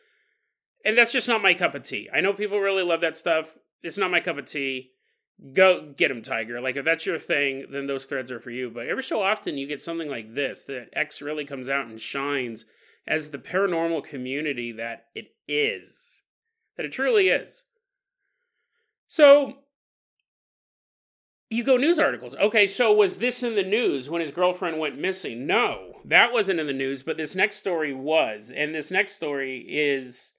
[0.84, 2.10] and that's just not my cup of tea.
[2.12, 3.56] I know people really love that stuff.
[3.84, 4.94] It's not my cup of tea.
[5.54, 6.60] Go get him, Tiger.
[6.60, 8.72] Like if that's your thing, then those threads are for you.
[8.72, 12.02] But every so often you get something like this that X really comes out and
[12.02, 12.66] shines
[13.06, 16.24] as the paranormal community that it is,
[16.78, 17.66] that it truly is.
[19.06, 19.58] So
[21.54, 22.36] you go news articles.
[22.36, 25.46] Okay, so was this in the news when his girlfriend went missing?
[25.46, 28.52] No, that wasn't in the news, but this next story was.
[28.52, 30.34] And this next story is.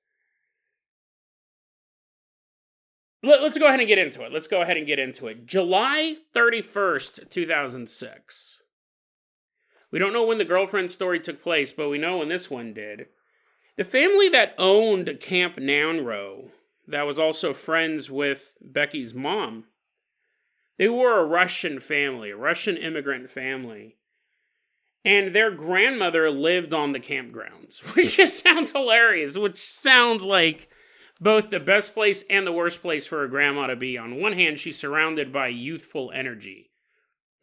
[3.23, 4.33] Let, us go ahead and get into it.
[4.33, 5.47] Let's go ahead and get into it.
[5.47, 8.59] July 31st, 2006.
[9.91, 12.75] We don't know when the girlfriend story took place, but we know when this one
[12.75, 13.07] did.
[13.77, 16.51] The family that owned Camp Nanro,
[16.87, 19.65] that was also friends with Becky's mom,
[20.79, 23.97] they were a Russian family, a Russian immigrant family.
[25.05, 30.69] And their grandmother lived on the campgrounds, which just sounds hilarious, which sounds like
[31.21, 33.97] both the best place and the worst place for a grandma to be.
[33.99, 36.71] On one hand, she's surrounded by youthful energy.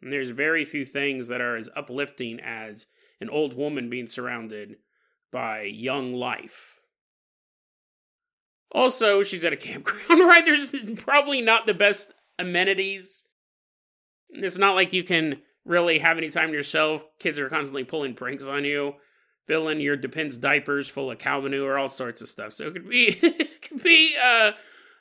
[0.02, 2.86] And there's very few things that are as uplifting as
[3.20, 4.76] an old woman being surrounded
[5.30, 6.80] by young life.
[8.72, 10.44] Also, she's at a campground, right?
[10.44, 13.24] There's probably not the best amenities.
[14.30, 17.04] It's not like you can really have any time to yourself.
[17.18, 18.94] Kids are constantly pulling pranks on you,
[19.46, 22.52] filling your Depends diapers full of cow manure, all sorts of stuff.
[22.52, 24.52] So it could be it could be uh,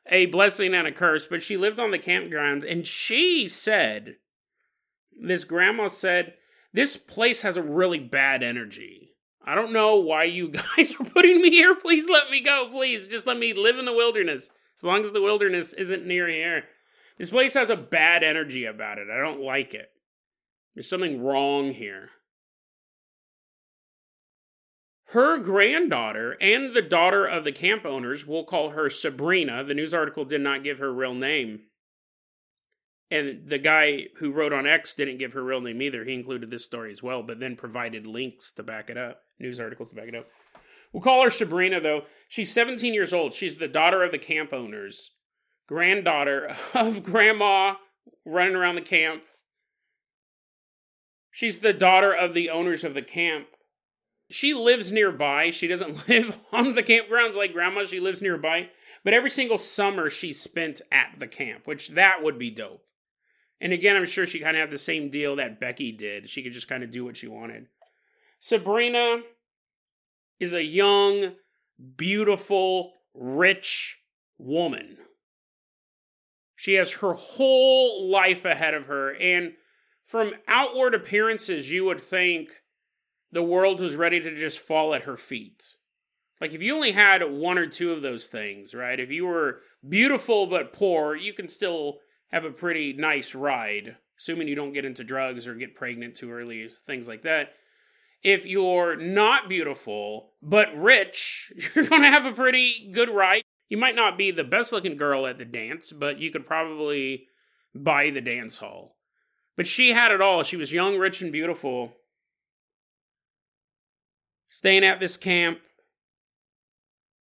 [0.08, 1.28] a blessing and a curse.
[1.28, 4.18] But she lived on the campgrounds, and she said,
[5.22, 6.34] this grandma said
[6.74, 9.16] This place has a really bad energy.
[9.44, 11.76] I don't know why you guys are putting me here.
[11.76, 12.68] Please let me go.
[12.72, 14.50] Please just let me live in the wilderness.
[14.78, 16.64] As long as the wilderness isn't near here.
[17.22, 19.07] This place has a bad energy about it.
[19.07, 19.91] I don't like it.
[20.74, 22.09] There's something wrong here.
[25.09, 29.63] Her granddaughter and the daughter of the camp owners, we'll call her Sabrina.
[29.63, 31.59] The news article did not give her real name.
[33.11, 36.03] And the guy who wrote on X didn't give her real name either.
[36.03, 39.59] He included this story as well, but then provided links to back it up, news
[39.59, 40.26] articles to back it up.
[40.91, 42.05] We'll call her Sabrina, though.
[42.30, 43.36] She's 17 years old.
[43.36, 45.11] She's the daughter of the camp owners,
[45.72, 47.76] granddaughter of grandma
[48.26, 49.24] running around the camp.
[51.32, 53.47] She's the daughter of the owners of the camp.
[54.30, 55.49] She lives nearby.
[55.49, 57.86] She doesn't live on the campgrounds like grandma.
[57.86, 58.69] She lives nearby.
[59.05, 62.84] But every single summer she's spent at the camp, which that would be dope.
[63.61, 66.30] And again, I'm sure she kind of had the same deal that Becky did.
[66.30, 67.67] She could just kind of do what she wanted.
[68.41, 69.22] Sabrina
[70.39, 71.36] is a young,
[71.95, 73.99] beautiful, rich
[74.38, 74.97] woman.
[76.62, 79.16] She has her whole life ahead of her.
[79.16, 79.53] And
[80.03, 82.51] from outward appearances, you would think
[83.32, 85.76] the world was ready to just fall at her feet.
[86.39, 88.99] Like if you only had one or two of those things, right?
[88.99, 91.97] If you were beautiful but poor, you can still
[92.28, 96.32] have a pretty nice ride, assuming you don't get into drugs or get pregnant too
[96.32, 97.53] early, things like that.
[98.22, 103.41] If you're not beautiful but rich, you're going to have a pretty good ride.
[103.72, 107.28] You might not be the best looking girl at the dance, but you could probably
[107.74, 108.97] buy the dance hall.
[109.55, 110.43] But she had it all.
[110.43, 111.93] She was young, rich, and beautiful.
[114.49, 115.59] Staying at this camp.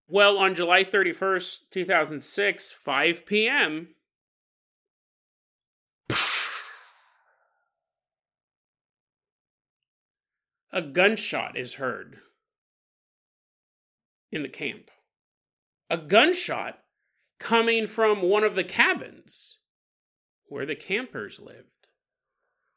[0.09, 3.95] Well, on July 31st, 2006, 5 p.m.,
[10.73, 12.19] a gunshot is heard
[14.33, 14.91] in the camp.
[15.91, 16.79] A gunshot
[17.41, 19.59] coming from one of the cabins
[20.45, 21.67] where the campers lived.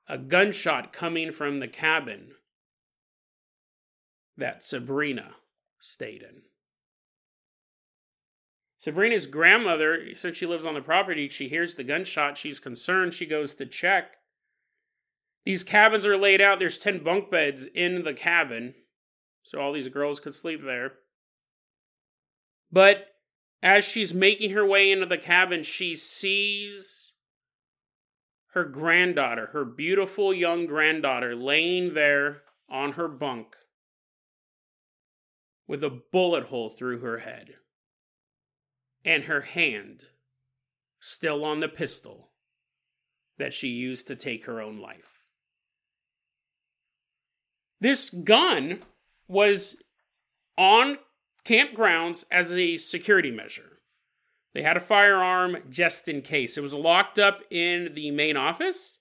[0.07, 2.31] A gunshot coming from the cabin
[4.35, 5.35] that Sabrina
[5.79, 6.41] stayed in.
[8.79, 12.37] Sabrina's grandmother, since she lives on the property, she hears the gunshot.
[12.37, 13.13] She's concerned.
[13.13, 14.15] She goes to check.
[15.45, 16.59] These cabins are laid out.
[16.59, 18.73] There's 10 bunk beds in the cabin.
[19.43, 20.93] So all these girls could sleep there.
[22.73, 23.05] But
[23.61, 27.13] as she's making her way into the cabin, she sees
[28.53, 33.55] her granddaughter, her beautiful young granddaughter, laying there on her bunk
[35.67, 37.53] with a bullet hole through her head
[39.05, 40.01] and her hand
[40.99, 42.31] still on the pistol
[43.37, 45.25] that she used to take her own life.
[47.79, 48.79] This gun
[49.27, 49.77] was
[50.57, 50.97] on
[51.45, 53.79] campgrounds as a security measure.
[54.53, 56.57] They had a firearm just in case.
[56.57, 58.99] It was locked up in the main office.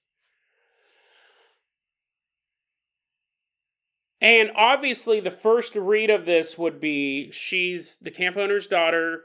[4.21, 9.23] And obviously, the first read of this would be she's the camp owner's daughter.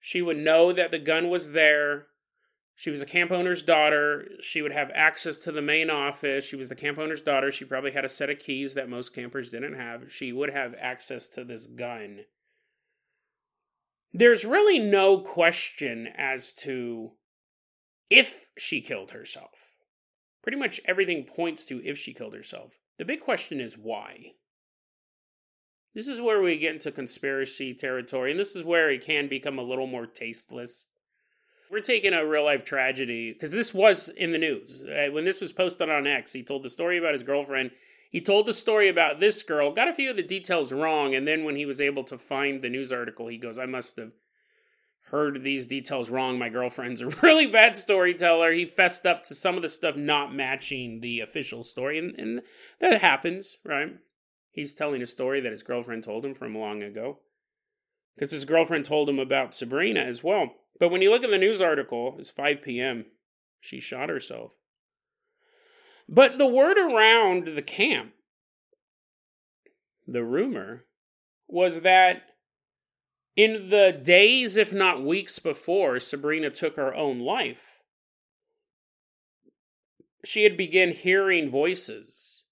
[0.00, 2.08] She would know that the gun was there.
[2.74, 4.26] She was a camp owner's daughter.
[4.40, 6.44] She would have access to the main office.
[6.44, 7.52] She was the camp owner's daughter.
[7.52, 10.12] She probably had a set of keys that most campers didn't have.
[10.12, 12.24] She would have access to this gun.
[14.14, 17.12] There's really no question as to
[18.08, 19.72] if she killed herself.
[20.42, 22.78] Pretty much everything points to if she killed herself.
[22.98, 24.32] The big question is why.
[25.94, 29.58] This is where we get into conspiracy territory, and this is where it can become
[29.58, 30.86] a little more tasteless
[31.74, 34.82] we're taking a real life tragedy because this was in the news.
[34.82, 37.72] Uh, when this was posted on X, he told the story about his girlfriend.
[38.14, 41.26] He told the story about this girl, got a few of the details wrong, and
[41.26, 44.12] then when he was able to find the news article, he goes, I must have
[45.06, 46.38] heard these details wrong.
[46.38, 48.52] My girlfriend's a really bad storyteller.
[48.52, 52.42] He fessed up to some of the stuff not matching the official story, and, and
[52.78, 53.96] that happens, right?
[54.52, 57.18] He's telling a story that his girlfriend told him from long ago.
[58.14, 60.52] Because his girlfriend told him about Sabrina as well.
[60.78, 63.06] But when you look at the news article, it's 5 p.m.
[63.58, 64.52] She shot herself.
[66.08, 68.12] But the word around the camp,
[70.06, 70.84] the rumor,
[71.48, 72.22] was that
[73.36, 77.80] in the days, if not weeks before Sabrina took her own life,
[80.24, 82.44] she had begun hearing voices.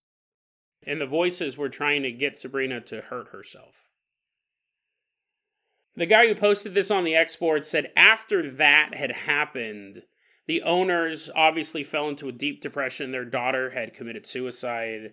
[0.85, 3.89] And the voices were trying to get Sabrina to hurt herself.
[5.95, 10.03] The guy who posted this on the X board said after that had happened,
[10.47, 13.13] the owners obviously fell into a deep depression.
[13.13, 15.13] Their daughter had committed suicide.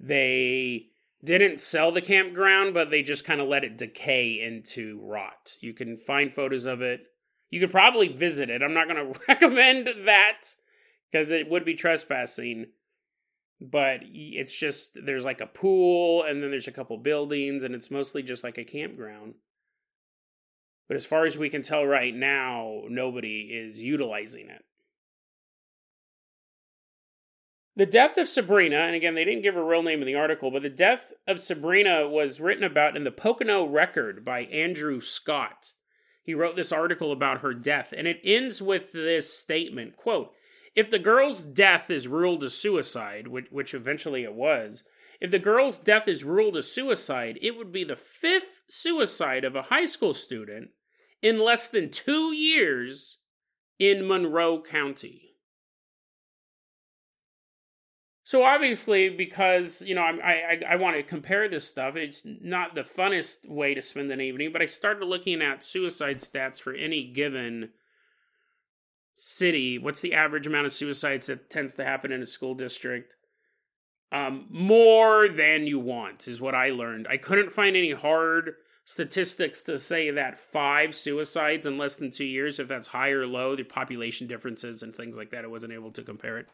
[0.00, 0.86] they
[1.22, 5.56] didn't sell the campground, but they just kind of let it decay into rot.
[5.60, 7.06] You can find photos of it.
[7.50, 8.62] You could probably visit it.
[8.62, 10.42] I'm not going to recommend that
[11.10, 12.66] because it would be trespassing.
[13.60, 17.90] But it's just, there's like a pool and then there's a couple buildings and it's
[17.90, 19.34] mostly just like a campground.
[20.88, 24.64] But as far as we can tell right now, nobody is utilizing it.
[27.76, 30.50] The death of Sabrina, and again, they didn't give her real name in the article,
[30.50, 35.74] but the death of Sabrina was written about in the Pocono Record by Andrew Scott.
[36.24, 40.32] He wrote this article about her death, and it ends with this statement quote,
[40.74, 44.82] If the girl's death is ruled a suicide, which, which eventually it was,
[45.20, 49.54] if the girl's death is ruled a suicide, it would be the fifth suicide of
[49.54, 50.70] a high school student
[51.22, 53.18] in less than two years
[53.78, 55.28] in Monroe County.
[58.24, 61.96] So obviously, because you know, I I, I want to compare this stuff.
[61.96, 66.18] It's not the funnest way to spend an evening, but I started looking at suicide
[66.18, 67.70] stats for any given
[69.16, 69.78] city.
[69.78, 73.14] What's the average amount of suicides that tends to happen in a school district?
[74.12, 77.06] Um, more than you want is what I learned.
[77.08, 78.54] I couldn't find any hard
[78.88, 83.26] statistics to say that five suicides in less than two years, if that's high or
[83.26, 85.44] low, the population differences and things like that.
[85.44, 86.46] I wasn't able to compare it.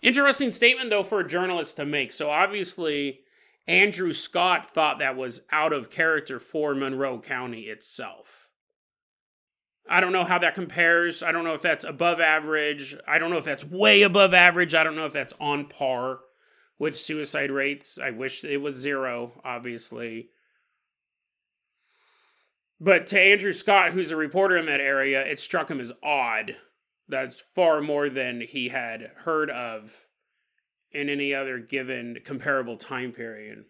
[0.00, 2.10] Interesting statement, though, for a journalist to make.
[2.12, 3.20] So obviously,
[3.66, 8.48] Andrew Scott thought that was out of character for Monroe County itself.
[9.90, 11.22] I don't know how that compares.
[11.22, 12.96] I don't know if that's above average.
[13.06, 14.74] I don't know if that's way above average.
[14.74, 16.20] I don't know if that's on par
[16.78, 17.98] with suicide rates.
[18.02, 20.30] I wish it was zero, obviously.
[22.80, 26.56] But to Andrew Scott, who's a reporter in that area, it struck him as odd
[27.08, 30.06] that's far more than he had heard of
[30.92, 33.64] in any other given comparable time period.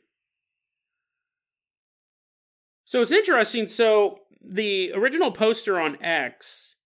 [2.85, 3.67] So it's interesting.
[3.67, 6.77] So the original poster on X,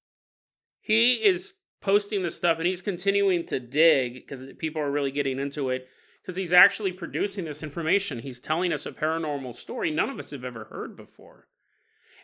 [0.80, 5.38] he is posting this stuff and he's continuing to dig because people are really getting
[5.38, 5.88] into it
[6.22, 8.20] because he's actually producing this information.
[8.20, 11.48] He's telling us a paranormal story none of us have ever heard before.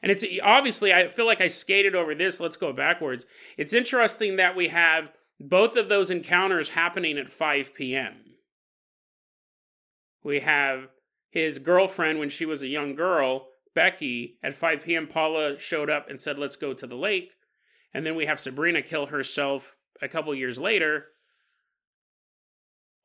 [0.03, 2.41] And it's obviously, I feel like I skated over this.
[2.41, 3.27] Let's go backwards.
[3.57, 8.15] It's interesting that we have both of those encounters happening at 5 p.m.
[10.23, 10.89] We have
[11.31, 15.07] his girlfriend when she was a young girl, Becky, at 5 p.m.
[15.07, 17.35] Paula showed up and said, Let's go to the lake.
[17.95, 21.07] And then we have Sabrina kill herself a couple years later,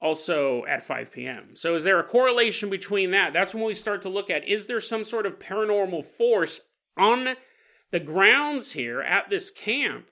[0.01, 1.55] also at 5 p.m.
[1.55, 3.33] So, is there a correlation between that?
[3.33, 6.61] That's when we start to look at is there some sort of paranormal force
[6.97, 7.35] on
[7.91, 10.09] the grounds here at this camp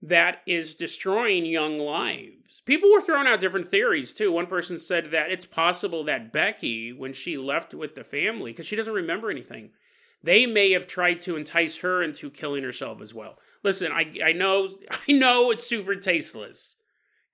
[0.00, 2.62] that is destroying young lives.
[2.64, 4.30] People were throwing out different theories too.
[4.30, 8.66] One person said that it's possible that Becky, when she left with the family, because
[8.66, 9.70] she doesn't remember anything,
[10.22, 13.38] they may have tried to entice her into killing herself as well.
[13.64, 14.68] Listen, I, I know
[15.08, 16.76] I know it's super tasteless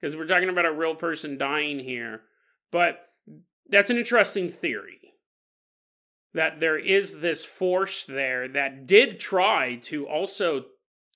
[0.00, 2.22] because we're talking about a real person dying here,
[2.70, 3.00] but
[3.68, 5.03] that's an interesting theory
[6.34, 10.66] that there is this force there that did try to also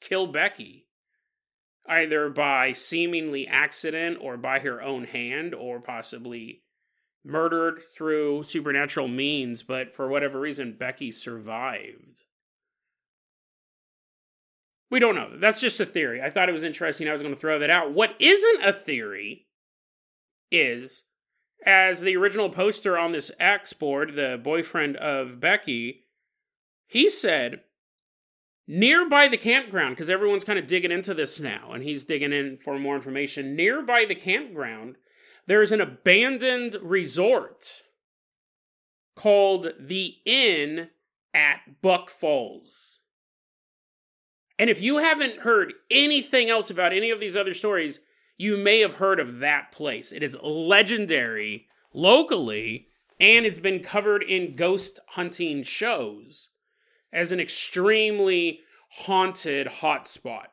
[0.00, 0.86] kill Becky,
[1.86, 6.62] either by seemingly accident or by her own hand, or possibly
[7.24, 12.22] murdered through supernatural means, but for whatever reason, Becky survived.
[14.90, 15.36] We don't know.
[15.36, 16.22] That's just a theory.
[16.22, 17.08] I thought it was interesting.
[17.08, 17.92] I was going to throw that out.
[17.92, 19.46] What isn't a theory
[20.50, 21.04] is
[21.64, 26.04] as the original poster on this X board, the boyfriend of Becky,
[26.86, 27.62] he said,
[28.66, 32.56] nearby the campground, because everyone's kind of digging into this now, and he's digging in
[32.56, 33.56] for more information.
[33.56, 34.96] Nearby the campground,
[35.46, 37.82] there's an abandoned resort
[39.16, 40.90] called the Inn
[41.34, 43.00] at Buck Falls.
[44.59, 48.00] And if you haven't heard anything else about any of these other stories,
[48.39, 50.12] you may have heard of that place.
[50.12, 52.89] It is legendary locally,
[53.20, 56.49] and it's been covered in ghost hunting shows
[57.12, 58.61] as an extremely
[58.91, 60.47] haunted hotspot.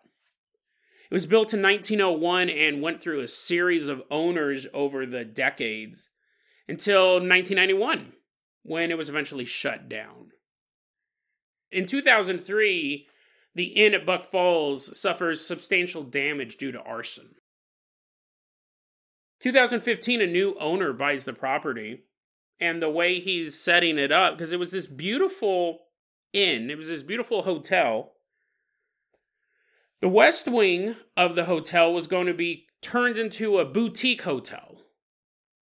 [1.10, 6.10] It was built in 1901 and went through a series of owners over the decades
[6.68, 8.14] until 1991
[8.64, 10.32] when it was eventually shut down.
[11.72, 13.08] In 2003,
[13.54, 17.36] the inn at Buck Falls suffers substantial damage due to arson.
[19.46, 22.02] 2015, a new owner buys the property,
[22.60, 25.82] and the way he's setting it up, because it was this beautiful
[26.34, 28.14] inn, it was this beautiful hotel.
[30.02, 34.82] The west wing of the hotel was going to be turned into a boutique hotel.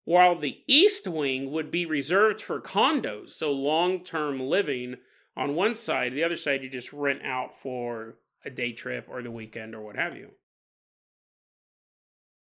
[0.06, 4.98] while the east wing would be reserved for condos, so long term living
[5.36, 6.14] on one side.
[6.14, 9.82] The other side, you just rent out for a day trip or the weekend or
[9.82, 10.32] what have you.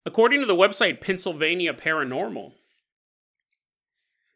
[0.06, 2.54] According to the website Pennsylvania Paranormal,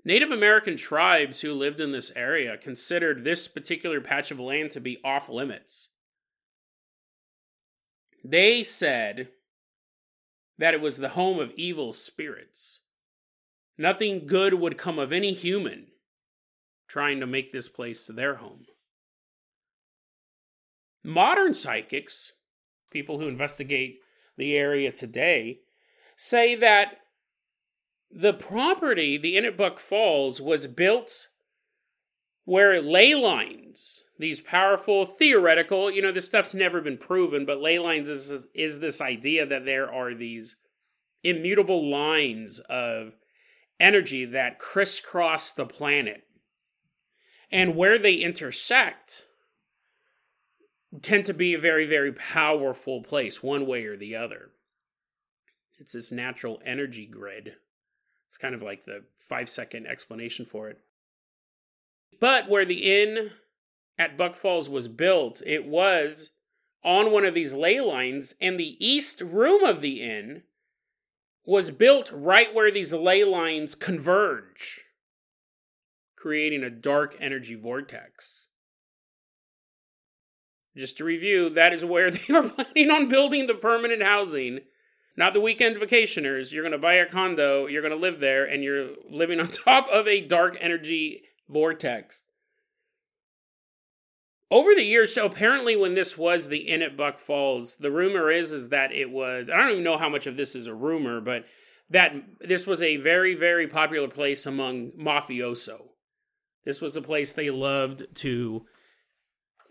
[0.06, 4.80] Native American tribes who lived in this area considered this particular patch of land to
[4.80, 5.90] be off limits.
[8.24, 9.28] They said
[10.58, 12.80] that it was the home of evil spirits.
[13.78, 15.88] Nothing good would come of any human
[16.88, 18.64] trying to make this place their home.
[21.04, 22.32] Modern psychics,
[22.92, 24.00] people who investigate
[24.38, 25.60] the area today,
[26.16, 27.00] say that
[28.12, 31.28] the property, the Inn at Buck Falls, was built
[32.46, 37.78] where ley lines, these powerful theoretical, you know, this stuff's never been proven, but ley
[37.78, 40.56] lines is, is this idea that there are these
[41.24, 43.14] immutable lines of
[43.80, 46.24] energy that crisscross the planet.
[47.52, 49.26] And where they intersect
[51.02, 54.52] tend to be a very, very powerful place, one way or the other.
[55.80, 57.56] It's this natural energy grid.
[58.28, 60.80] It's kind of like the five second explanation for it.
[62.20, 63.32] But where the inn
[63.98, 66.32] at Buck Falls was built, it was
[66.84, 70.44] on one of these ley lines, and the east room of the inn
[71.46, 74.86] was built right where these ley lines converge,
[76.16, 78.47] creating a dark energy vortex.
[80.78, 84.60] Just to review, that is where they are planning on building the permanent housing.
[85.16, 86.52] Not the weekend vacationers.
[86.52, 89.48] You're going to buy a condo, you're going to live there, and you're living on
[89.48, 92.24] top of a dark energy vortex
[94.50, 98.30] over the years so apparently when this was the inn at buck falls the rumor
[98.30, 100.74] is is that it was i don't even know how much of this is a
[100.74, 101.46] rumor but
[101.90, 105.88] that this was a very very popular place among mafioso
[106.66, 108.66] this was a place they loved to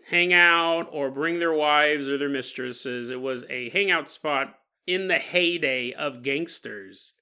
[0.09, 3.09] hang out or bring their wives or their mistresses.
[3.09, 4.55] It was a hangout spot
[4.85, 7.13] in the heyday of gangsters.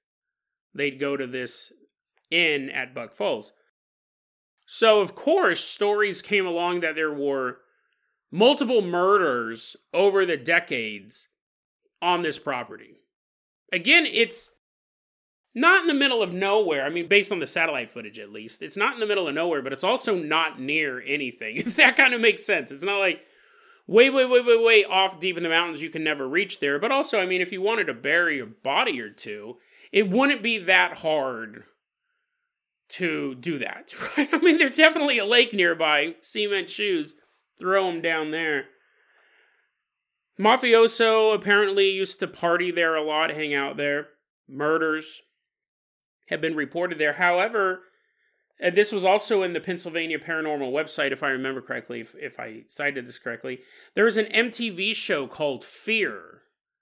[0.73, 1.73] They'd go to this
[2.29, 3.53] inn at buck falls.
[4.67, 7.59] So, of course, stories came along that there were
[8.31, 11.27] multiple murders over the decades
[12.01, 12.97] on this property.
[13.71, 14.51] Again, it's
[15.55, 16.85] not in the middle of nowhere.
[16.85, 19.33] I mean, based on the satellite footage at least, it's not in the middle of
[19.33, 21.57] nowhere, but it's also not near anything.
[21.65, 22.71] If that kind of makes sense.
[22.71, 23.21] It's not like
[23.87, 26.77] way, way, way, way, way off deep in the mountains, you can never reach there.
[26.77, 29.55] But also, I mean, if you wanted to bury a body or two,
[29.93, 31.63] it wouldn't be that hard
[32.89, 33.93] to do that.
[34.17, 34.29] Right?
[34.33, 36.15] I mean, there's definitely a lake nearby.
[36.21, 37.15] Cement shoes,
[37.57, 38.65] throw them down there.
[40.37, 44.09] Mafioso apparently used to party there a lot, hang out there.
[44.49, 45.21] Murders
[46.27, 47.13] have been reported there.
[47.13, 47.81] However,
[48.59, 52.39] and this was also in the Pennsylvania Paranormal website, if I remember correctly, if, if
[52.39, 53.59] I cited this correctly.
[53.93, 56.41] There was an MTV show called Fear.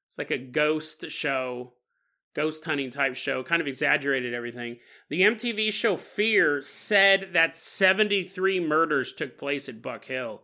[0.09, 1.73] It's like a ghost show
[2.33, 4.77] ghost hunting type show, kind of exaggerated everything.
[5.09, 10.41] The MTV show Fear said that 73 murders took place at Buck Hill.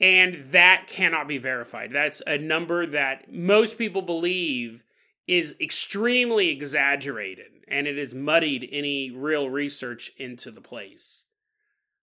[0.00, 1.90] And that cannot be verified.
[1.90, 4.82] That's a number that most people believe
[5.30, 11.22] is extremely exaggerated and it has muddied any real research into the place.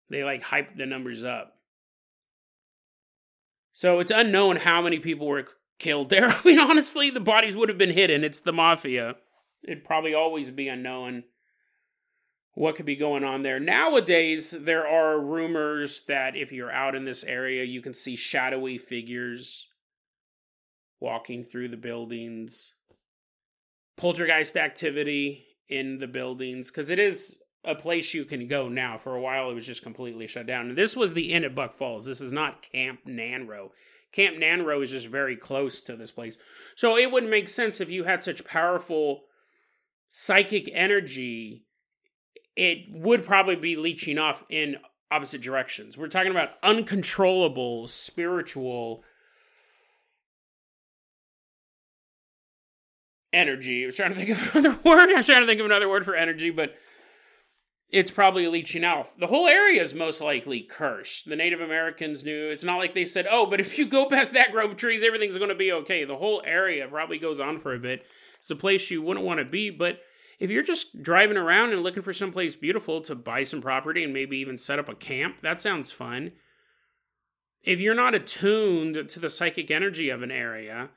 [0.09, 1.57] They like hyped the numbers up.
[3.73, 5.45] So it's unknown how many people were
[5.77, 6.27] killed there.
[6.29, 8.23] I mean, honestly, the bodies would have been hidden.
[8.23, 9.15] It's the mafia.
[9.61, 11.25] It'd probably always be unknown
[12.53, 13.59] what could be going on there.
[13.59, 18.77] Nowadays, there are rumors that if you're out in this area, you can see shadowy
[18.77, 19.67] figures
[21.01, 22.73] walking through the buildings,
[23.97, 28.97] poltergeist activity in the buildings, because it is a place you can go now.
[28.97, 30.69] For a while, it was just completely shut down.
[30.69, 32.05] And this was the inn at Buck Falls.
[32.05, 33.71] This is not Camp Nanro.
[34.13, 36.37] Camp Nanro is just very close to this place.
[36.75, 39.23] So it wouldn't make sense if you had such powerful
[40.07, 41.65] psychic energy,
[42.55, 44.77] it would probably be leeching off in
[45.11, 45.97] opposite directions.
[45.97, 49.03] We're talking about uncontrollable spiritual
[53.37, 53.83] energy.
[53.83, 55.09] I was trying to think of another word.
[55.09, 56.75] I was trying to think of another word for energy, but
[57.89, 59.17] it's probably leeching out.
[59.17, 61.29] The whole area is most likely cursed.
[61.29, 62.49] The Native Americans knew.
[62.49, 65.03] It's not like they said, oh, but if you go past that grove of trees,
[65.03, 66.03] everything's going to be okay.
[66.03, 68.03] The whole area probably goes on for a bit.
[68.39, 69.99] It's a place you wouldn't want to be, but
[70.39, 74.13] if you're just driving around and looking for someplace beautiful to buy some property and
[74.13, 76.33] maybe even set up a camp, that sounds fun.
[77.63, 80.91] If you're not attuned to the psychic energy of an area,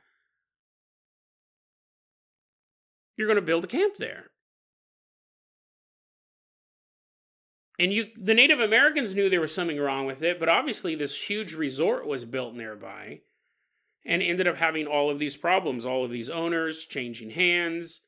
[3.21, 4.31] you're going to build a camp there.
[7.79, 11.14] And you, the Native Americans knew there was something wrong with it, but obviously this
[11.14, 13.21] huge resort was built nearby
[14.07, 18.01] and ended up having all of these problems, all of these owners changing hands.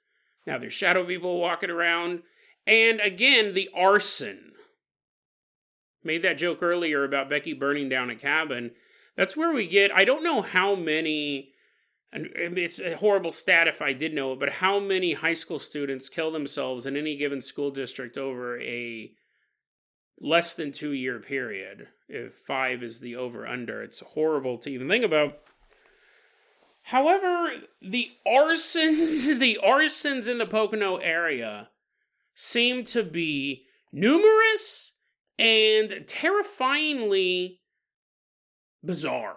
[0.46, 2.22] Now there's shadow people walking around.
[2.66, 4.52] And again, the arson.
[6.02, 8.72] Made that joke earlier about Becky burning down a cabin.
[9.14, 11.51] That's where we get, I don't know how many
[12.12, 15.58] and it's a horrible stat if I did know it, but how many high school
[15.58, 19.12] students kill themselves in any given school district over a
[20.20, 21.88] less than two year period?
[22.08, 25.38] If five is the over under, it's horrible to even think about.
[26.82, 31.70] However, the arsons, the arsons in the Pocono area
[32.34, 34.92] seem to be numerous
[35.38, 37.60] and terrifyingly
[38.84, 39.36] bizarre.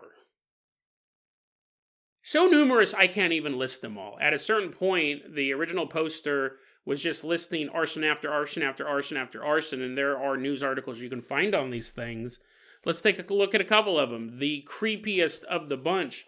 [2.28, 4.18] So numerous, I can't even list them all.
[4.20, 9.16] At a certain point, the original poster was just listing arson after arson after arson
[9.16, 12.40] after arson, and there are news articles you can find on these things.
[12.84, 14.40] Let's take a look at a couple of them.
[14.40, 16.26] The creepiest of the bunch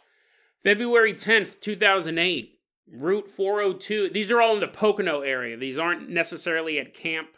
[0.63, 2.59] February 10th, 2008.
[2.91, 4.09] Route 402.
[4.09, 5.57] These are all in the Pocono area.
[5.57, 7.29] These aren't necessarily at camp.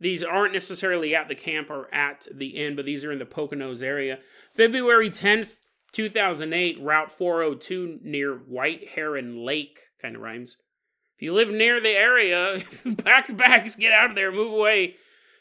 [0.00, 3.26] These aren't necessarily at the camp or at the inn, but these are in the
[3.26, 4.20] Poconos area.
[4.54, 5.61] February 10th,
[5.92, 9.80] 2008, Route 402 near White Heron Lake.
[10.00, 10.56] Kind of rhymes.
[11.16, 14.96] If you live near the area, bags, get out of there, move away.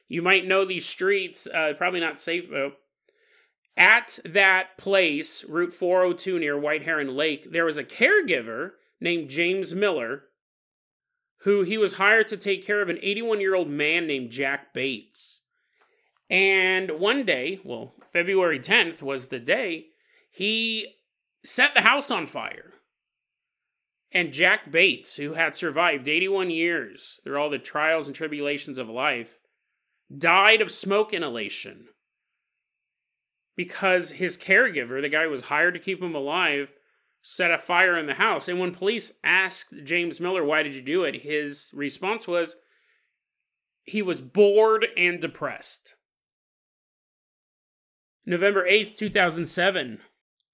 [0.07, 1.47] You might know these streets.
[1.47, 2.73] Uh, probably not safe, though.
[3.77, 9.73] At that place, Route 402 near White Heron Lake, there was a caregiver named James
[9.73, 10.23] Miller,
[11.43, 14.73] who he was hired to take care of an 81 year old man named Jack
[14.73, 15.41] Bates.
[16.29, 19.87] And one day, well, February 10th was the day,
[20.31, 20.95] he
[21.43, 22.73] set the house on fire.
[24.11, 28.89] And Jack Bates, who had survived 81 years through all the trials and tribulations of
[28.89, 29.37] life,
[30.15, 31.87] died of smoke inhalation
[33.55, 36.69] because his caregiver, the guy who was hired to keep him alive,
[37.21, 38.47] set a fire in the house.
[38.47, 41.21] And when police asked James Miller, why did you do it?
[41.21, 42.55] His response was,
[43.83, 45.95] he was bored and depressed.
[48.25, 49.99] November 8th, 2007,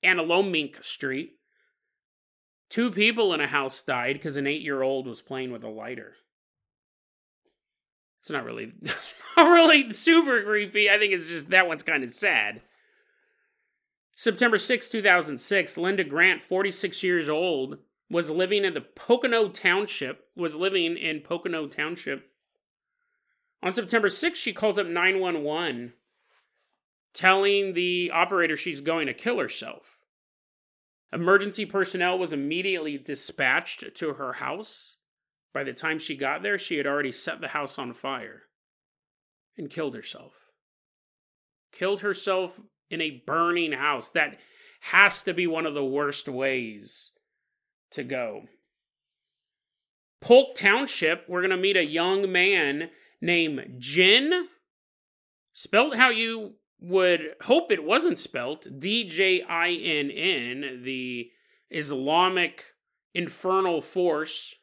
[0.04, 1.34] Analomink Street.
[2.70, 5.70] Two people in a house died because an eight year old was playing with a
[5.70, 6.14] lighter.
[8.22, 8.74] It's not really,
[9.38, 10.90] not really super creepy.
[10.90, 12.62] I think it's just that one's kind of sad.
[14.16, 17.78] September 6, 2006, Linda Grant, 46 years old,
[18.10, 22.26] was living in the Pocono Township, was living in Pocono Township.
[23.62, 25.94] On September 6, she calls up 911,
[27.14, 29.98] telling the operator she's going to kill herself.
[31.14, 34.98] Emergency personnel was immediately dispatched to her house.
[35.54, 38.44] By the time she got there, she had already set the house on fire
[39.58, 40.34] and killed herself.
[41.72, 44.10] Killed herself in a burning house.
[44.10, 44.38] That
[44.82, 47.12] has to be one of the worst ways
[47.92, 48.44] to go.
[50.22, 52.90] Polk Township, we're going to meet a young man
[53.22, 54.48] named Djinn,
[55.54, 61.32] spelled how you would hope it wasn't spelt D J I N N, the
[61.70, 62.66] Islamic
[63.14, 64.56] infernal force,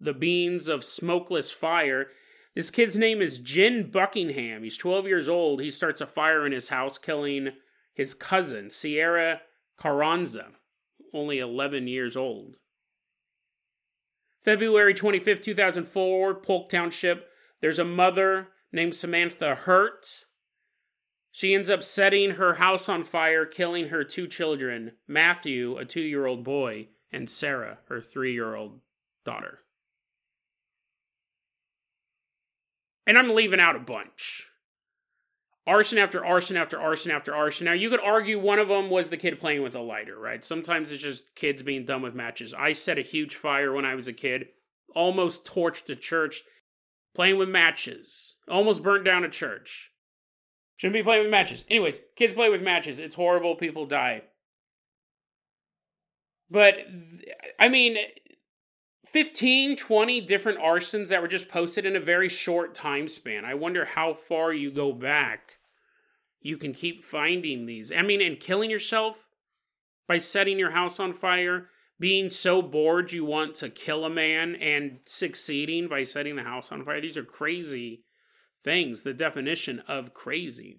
[0.00, 2.08] the beings of smokeless fire.
[2.54, 4.62] This kid's name is Djinn Buckingham.
[4.62, 5.60] He's 12 years old.
[5.60, 7.50] He starts a fire in his house, killing
[7.94, 9.40] his cousin, Sierra
[9.76, 10.48] Carranza,
[11.12, 12.56] only 11 years old.
[14.42, 17.28] February 25th, 2004, Polk Township.
[17.60, 20.24] There's a mother named Samantha Hurt.
[21.34, 26.00] She ends up setting her house on fire, killing her two children Matthew, a two
[26.00, 28.78] year old boy, and Sarah, her three year old
[29.24, 29.58] daughter.
[33.04, 34.48] And I'm leaving out a bunch.
[35.66, 37.64] Arson after arson after arson after arson.
[37.64, 40.44] Now, you could argue one of them was the kid playing with a lighter, right?
[40.44, 42.54] Sometimes it's just kids being done with matches.
[42.54, 44.50] I set a huge fire when I was a kid,
[44.94, 46.42] almost torched a church
[47.12, 49.90] playing with matches, almost burnt down a church.
[50.76, 51.64] Shouldn't be playing with matches.
[51.68, 52.98] Anyways, kids play with matches.
[52.98, 53.54] It's horrible.
[53.54, 54.22] People die.
[56.50, 56.78] But,
[57.58, 57.96] I mean,
[59.06, 63.44] 15, 20 different arsons that were just posted in a very short time span.
[63.44, 65.58] I wonder how far you go back.
[66.40, 67.92] You can keep finding these.
[67.92, 69.28] I mean, and killing yourself
[70.06, 71.68] by setting your house on fire,
[71.98, 76.70] being so bored you want to kill a man, and succeeding by setting the house
[76.70, 77.00] on fire.
[77.00, 78.02] These are crazy
[78.64, 80.78] things, the definition of crazy.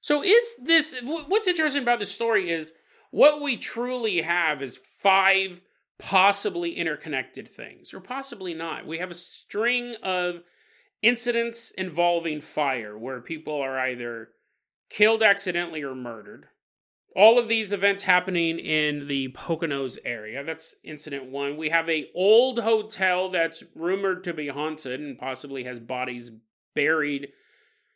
[0.00, 2.72] So, is this what's interesting about this story is
[3.10, 5.62] what we truly have is five
[5.98, 8.86] possibly interconnected things, or possibly not.
[8.86, 10.42] We have a string of
[11.02, 14.28] incidents involving fire where people are either
[14.90, 16.46] killed accidentally or murdered.
[17.16, 20.44] All of these events happening in the Poconos area.
[20.44, 21.56] That's incident one.
[21.56, 26.30] We have a old hotel that's rumored to be haunted and possibly has bodies
[26.74, 27.28] buried,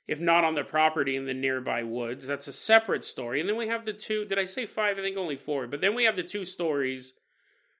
[0.09, 2.27] if not on the property, in the nearby woods.
[2.27, 3.41] That's a separate story.
[3.41, 4.25] And then we have the two.
[4.25, 4.99] Did I say five?
[4.99, 5.67] I think only four.
[5.67, 7.13] But then we have the two stories.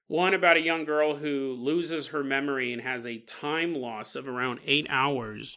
[0.09, 4.29] One about a young girl who loses her memory and has a time loss of
[4.29, 5.57] around eight hours.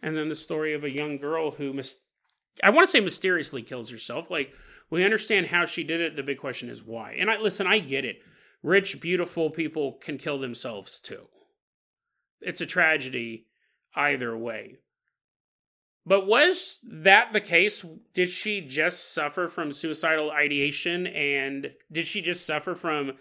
[0.00, 2.04] And then the story of a young girl who mis-
[2.62, 4.30] I want to say mysteriously kills herself.
[4.30, 4.52] Like
[4.94, 6.14] we understand how she did it.
[6.14, 7.16] The big question is why.
[7.18, 8.22] And I listen, I get it.
[8.62, 11.26] Rich, beautiful people can kill themselves too.
[12.40, 13.48] It's a tragedy
[13.96, 14.76] either way.
[16.06, 17.84] But was that the case?
[18.14, 23.14] Did she just suffer from suicidal ideation and did she just suffer from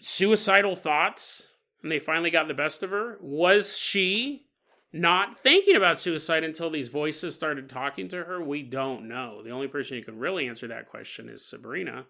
[0.00, 1.46] suicidal thoughts
[1.82, 3.18] and they finally got the best of her?
[3.20, 4.45] Was she
[4.92, 8.42] not thinking about suicide until these voices started talking to her?
[8.42, 9.42] We don't know.
[9.42, 12.06] The only person who can really answer that question is Sabrina.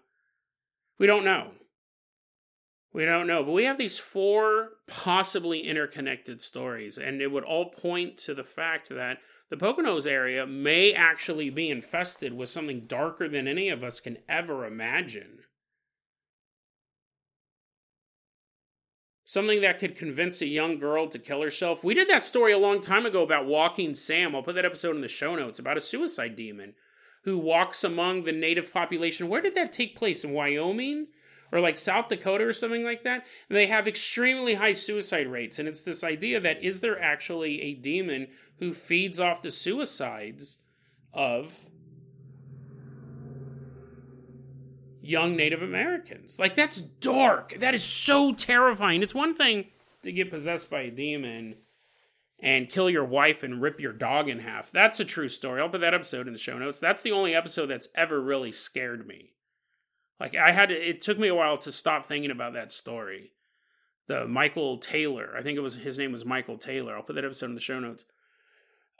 [0.99, 1.51] We don't know.
[2.93, 3.43] We don't know.
[3.43, 8.43] But we have these four possibly interconnected stories, and it would all point to the
[8.43, 9.19] fact that
[9.49, 14.17] the Poconos area may actually be infested with something darker than any of us can
[14.27, 15.39] ever imagine.
[19.27, 21.83] Something that could convince a young girl to kill herself.
[21.83, 24.33] We did that story a long time ago about Walking Sam.
[24.33, 26.75] I'll put that episode in the show notes about a suicide demon
[27.23, 29.27] who walks among the native population.
[29.27, 30.23] Where did that take place?
[30.23, 31.07] In Wyoming?
[31.51, 33.25] Or like South Dakota or something like that?
[33.49, 35.59] And they have extremely high suicide rates.
[35.59, 38.27] And it's this idea that is there actually a demon
[38.59, 40.55] who feeds off the suicides
[41.13, 41.53] of
[45.07, 46.39] young Native Americans.
[46.39, 47.57] Like, that's dark.
[47.59, 49.01] That is so terrifying.
[49.01, 49.67] It's one thing
[50.03, 51.55] to get possessed by a demon
[52.39, 54.71] and kill your wife and rip your dog in half.
[54.71, 55.61] That's a true story.
[55.61, 56.79] I'll put that episode in the show notes.
[56.79, 59.31] That's the only episode that's ever really scared me.
[60.19, 63.31] Like, I had to, it took me a while to stop thinking about that story.
[64.07, 66.95] The Michael Taylor, I think it was his name was Michael Taylor.
[66.95, 68.05] I'll put that episode in the show notes.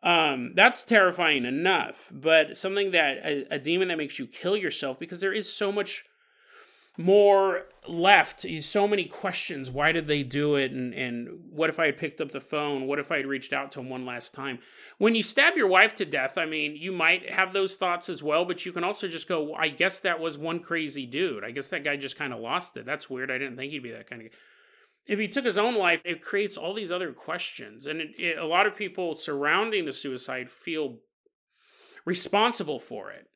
[0.03, 4.99] Um, that's terrifying enough, but something that a, a, demon that makes you kill yourself
[4.99, 6.05] because there is so much
[6.97, 8.45] more left.
[8.61, 9.71] So many questions.
[9.71, 10.71] Why did they do it?
[10.71, 12.87] And and what if I had picked up the phone?
[12.87, 14.59] What if I had reached out to him one last time?
[14.97, 18.21] When you stab your wife to death, I mean, you might have those thoughts as
[18.21, 21.43] well, but you can also just go, I guess that was one crazy dude.
[21.43, 22.85] I guess that guy just kind of lost it.
[22.85, 23.31] That's weird.
[23.31, 24.27] I didn't think he'd be that kind of
[25.07, 27.87] if he took his own life, it creates all these other questions.
[27.87, 30.97] And it, it, a lot of people surrounding the suicide feel
[32.05, 33.27] responsible for it.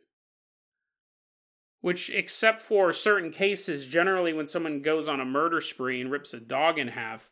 [1.79, 6.33] Which, except for certain cases, generally when someone goes on a murder spree and rips
[6.33, 7.31] a dog in half,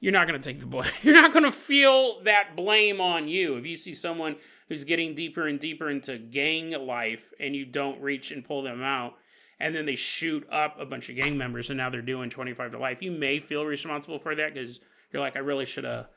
[0.00, 0.90] you're not going to take the blame.
[1.02, 3.56] You're not going to feel that blame on you.
[3.56, 4.36] If you see someone
[4.68, 8.80] who's getting deeper and deeper into gang life and you don't reach and pull them
[8.80, 9.14] out,
[9.60, 12.72] and then they shoot up a bunch of gang members and now they're doing 25
[12.72, 13.02] to life.
[13.02, 14.80] You may feel responsible for that because
[15.12, 16.08] you're like i really should have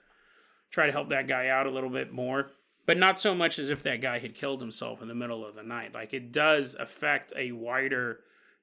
[0.69, 2.51] tried to help that guy out a little bit more.
[2.85, 5.55] But not so much as if that guy had killed himself in the middle of
[5.55, 5.93] the night.
[5.93, 8.21] Like it does affect a wider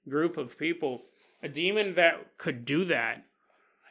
[0.09, 1.03] group of people.
[1.43, 3.25] A demon that could do that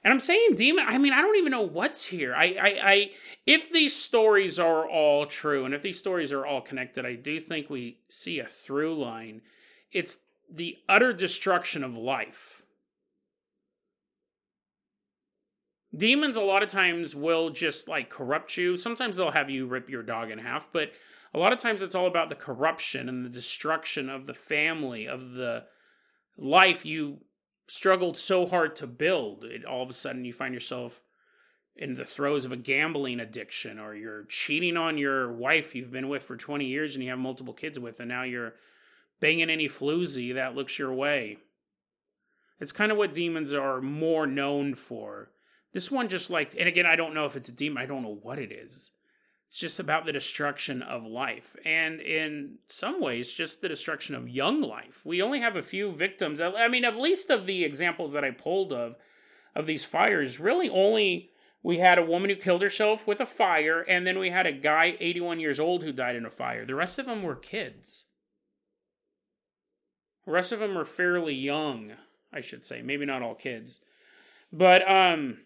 [0.04, 2.34] and i'm saying demon i mean i don't even know what's here.
[2.34, 3.12] I, I i
[3.46, 7.40] if these stories are all true and if these stories are all connected i do
[7.40, 9.42] think we see a through line.
[9.92, 10.18] It's
[10.50, 12.64] the utter destruction of life.
[15.96, 18.76] Demons, a lot of times, will just like corrupt you.
[18.76, 20.92] Sometimes they'll have you rip your dog in half, but
[21.34, 25.08] a lot of times it's all about the corruption and the destruction of the family,
[25.08, 25.66] of the
[26.38, 27.20] life you
[27.68, 29.44] struggled so hard to build.
[29.44, 31.02] It, all of a sudden, you find yourself
[31.76, 36.10] in the throes of a gambling addiction, or you're cheating on your wife you've been
[36.10, 38.56] with for 20 years and you have multiple kids with, and now you're
[39.20, 41.38] banging any floozy that looks your way.
[42.60, 45.32] It's kind of what demons are more known for.
[45.74, 48.04] This one just like, and again, I don't know if it's a demon, I don't
[48.04, 48.92] know what it is.
[49.48, 51.56] It's just about the destruction of life.
[51.64, 55.06] And in some ways, just the destruction of young life.
[55.06, 56.42] We only have a few victims.
[56.42, 58.96] I mean, at least of the examples that I pulled of,
[59.56, 61.32] of these fires, really only
[61.64, 64.52] we had a woman who killed herself with a fire, and then we had a
[64.52, 66.66] guy, 81 years old, who died in a fire.
[66.66, 68.06] The rest of them were kids.
[70.28, 71.94] The rest of them are fairly young,
[72.34, 72.82] I should say.
[72.82, 73.80] Maybe not all kids.
[74.52, 75.38] But, um,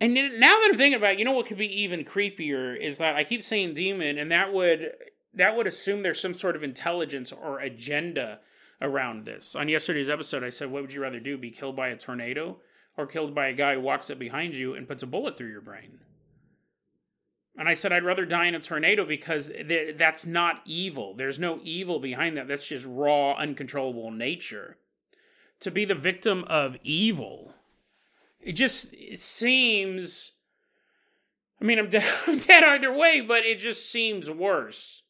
[0.00, 2.98] and now that I'm thinking about it, you know what could be even creepier is
[2.98, 4.92] that I keep saying demon, and that would
[5.34, 8.40] that would assume there's some sort of intelligence or agenda
[8.80, 9.54] around this.
[9.54, 11.38] On yesterday's episode, I said, "What would you rather do?
[11.38, 12.60] Be killed by a tornado
[12.96, 15.50] or killed by a guy who walks up behind you and puts a bullet through
[15.50, 16.00] your brain.
[17.58, 21.14] And I said, I'd rather die in a tornado because th- that's not evil.
[21.14, 22.46] There's no evil behind that.
[22.46, 24.76] That's just raw, uncontrollable nature.
[25.60, 27.52] To be the victim of evil,
[28.40, 30.36] it just it seems.
[31.60, 35.02] I mean, I'm, de- I'm dead either way, but it just seems worse.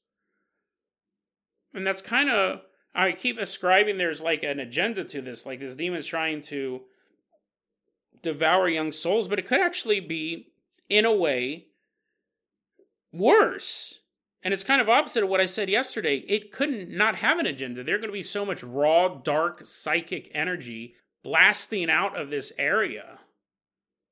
[1.75, 2.63] And that's kind of.
[2.95, 6.81] I keep ascribing there's like an agenda to this, like this demon's trying to
[8.23, 10.49] devour young souls, but it could actually be,
[10.89, 11.67] in a way,
[13.13, 14.01] worse.
[14.43, 16.19] And it's kind of opposite of what I said yesterday.
[16.29, 17.83] It couldn't not have an agenda.
[17.83, 20.95] There's going to be so much raw, dark, psychic energy
[21.25, 23.19] blasting out of this area.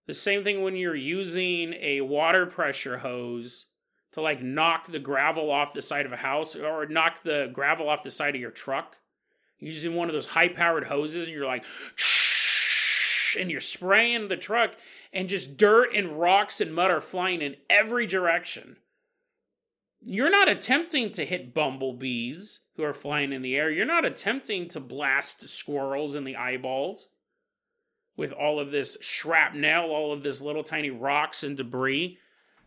[0.06, 3.66] The same thing when you're using a water pressure hose
[4.12, 7.88] to like knock the gravel off the side of a house or knock the gravel
[7.88, 8.96] off the side of your truck.
[9.58, 11.64] using one of those high powered hoses and you're like,
[13.38, 14.74] and you're spraying the truck,
[15.12, 18.76] and just dirt and rocks and mud are flying in every direction.
[20.08, 23.70] You're not attempting to hit bumblebees who are flying in the air.
[23.70, 27.08] You're not attempting to blast squirrels in the eyeballs
[28.16, 32.18] with all of this shrapnel, all of this little tiny rocks and debris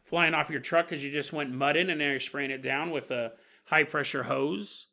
[0.04, 2.92] flying off your truck because you just went mudding and now you're spraying it down
[2.92, 3.32] with a
[3.66, 4.88] high pressure hose.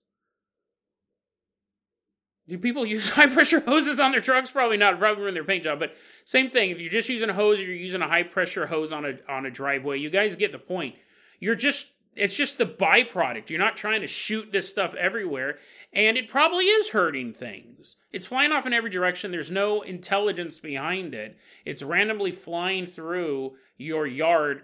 [2.47, 4.53] Do people use high pressure hoses on their trucks?
[4.53, 5.01] Probably not.
[5.01, 5.80] Probably in their paint job.
[5.80, 6.70] But same thing.
[6.70, 9.18] If you're just using a hose or you're using a high pressure hose on a
[9.28, 10.94] on a driveway, you guys get the point.
[11.40, 13.51] You're just it's just the byproduct.
[13.51, 15.59] You're not trying to shoot this stuff everywhere,
[15.93, 17.97] and it probably is hurting things.
[18.11, 19.31] It's flying off in every direction.
[19.31, 21.37] There's no intelligence behind it.
[21.64, 24.62] It's randomly flying through your yard.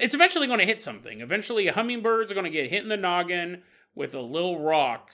[0.00, 1.20] It's eventually going to hit something.
[1.20, 3.62] Eventually, hummingbirds are going to get hit in the noggin
[3.94, 5.10] with a little rock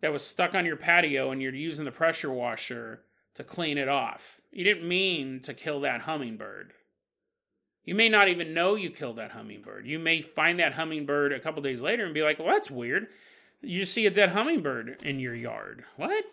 [0.00, 3.88] that was stuck on your patio, and you're using the pressure washer to clean it
[3.88, 4.40] off.
[4.50, 6.72] You didn't mean to kill that hummingbird.
[7.84, 9.86] You may not even know you killed that hummingbird.
[9.86, 13.08] You may find that hummingbird a couple days later and be like, well, that's weird.
[13.60, 15.84] You see a dead hummingbird in your yard.
[15.96, 16.24] What?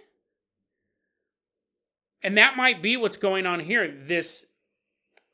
[2.24, 3.88] And that might be what's going on here.
[3.88, 4.48] This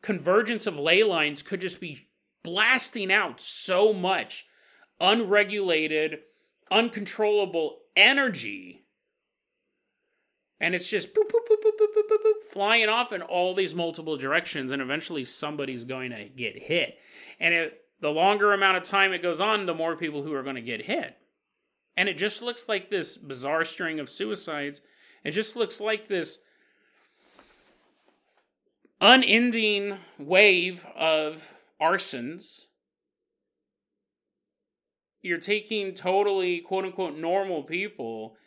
[0.01, 2.07] convergence of ley lines could just be
[2.43, 4.45] blasting out so much
[4.99, 6.19] unregulated,
[6.71, 8.86] uncontrollable energy
[10.59, 15.23] and it's just boop, boop, boop, flying off in all these multiple directions and eventually
[15.23, 16.97] somebody's going to get hit.
[17.39, 20.43] And it, the longer amount of time it goes on the more people who are
[20.43, 21.15] going to get hit.
[21.95, 24.81] And it just looks like this bizarre string of suicides.
[25.23, 26.39] It just looks like this
[29.01, 32.65] unending wave of arsons.
[35.21, 38.37] You're taking totally quote unquote normal people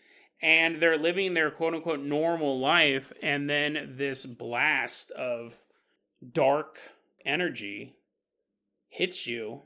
[0.43, 5.61] and they're living their quote unquote normal life, and then this blast of
[6.33, 6.79] dark
[7.25, 7.97] energy
[8.89, 9.63] hits you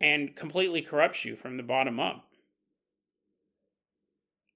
[0.00, 2.24] and completely corrupts you from the bottom up.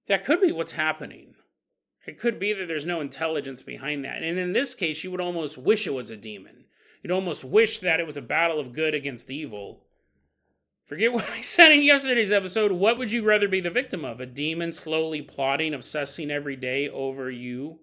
[0.06, 1.34] That could be what's happening.
[2.06, 4.22] It could be that there's no intelligence behind that.
[4.22, 6.64] And in this case, you would almost wish it was a demon.
[7.02, 9.84] You'd almost wish that it was a battle of good against evil
[10.92, 12.70] Forget what I said in yesterday's episode.
[12.70, 14.20] What would you rather be the victim of?
[14.20, 17.80] A demon slowly plotting, obsessing every day over you,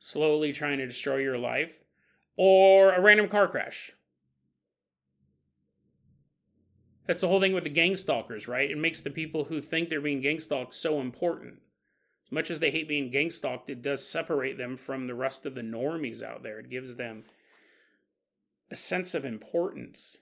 [0.00, 1.84] slowly trying to destroy your life?
[2.36, 3.92] Or a random car crash?
[7.06, 8.68] That's the whole thing with the gang stalkers, right?
[8.68, 11.60] It makes the people who think they're being gang stalked so important.
[12.26, 15.46] As much as they hate being gang stalked, it does separate them from the rest
[15.46, 16.58] of the normies out there.
[16.58, 17.22] It gives them
[18.68, 20.18] a sense of importance.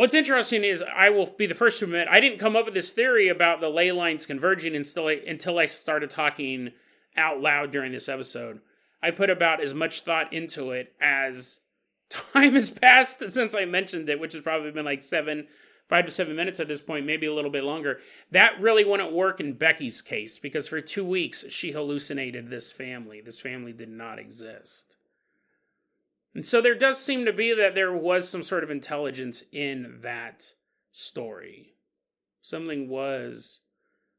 [0.00, 2.72] What's interesting is I will be the first to admit I didn't come up with
[2.72, 6.70] this theory about the ley lines converging until I, until I started talking
[7.18, 8.62] out loud during this episode.
[9.02, 11.60] I put about as much thought into it as
[12.08, 15.48] time has passed since I mentioned it, which has probably been like seven,
[15.86, 18.00] five to seven minutes at this point, maybe a little bit longer.
[18.30, 23.20] That really wouldn't work in Becky's case because for two weeks she hallucinated this family.
[23.20, 24.96] This family did not exist.
[26.34, 29.98] And so there does seem to be that there was some sort of intelligence in
[30.02, 30.52] that
[30.92, 31.74] story.
[32.40, 33.60] Something was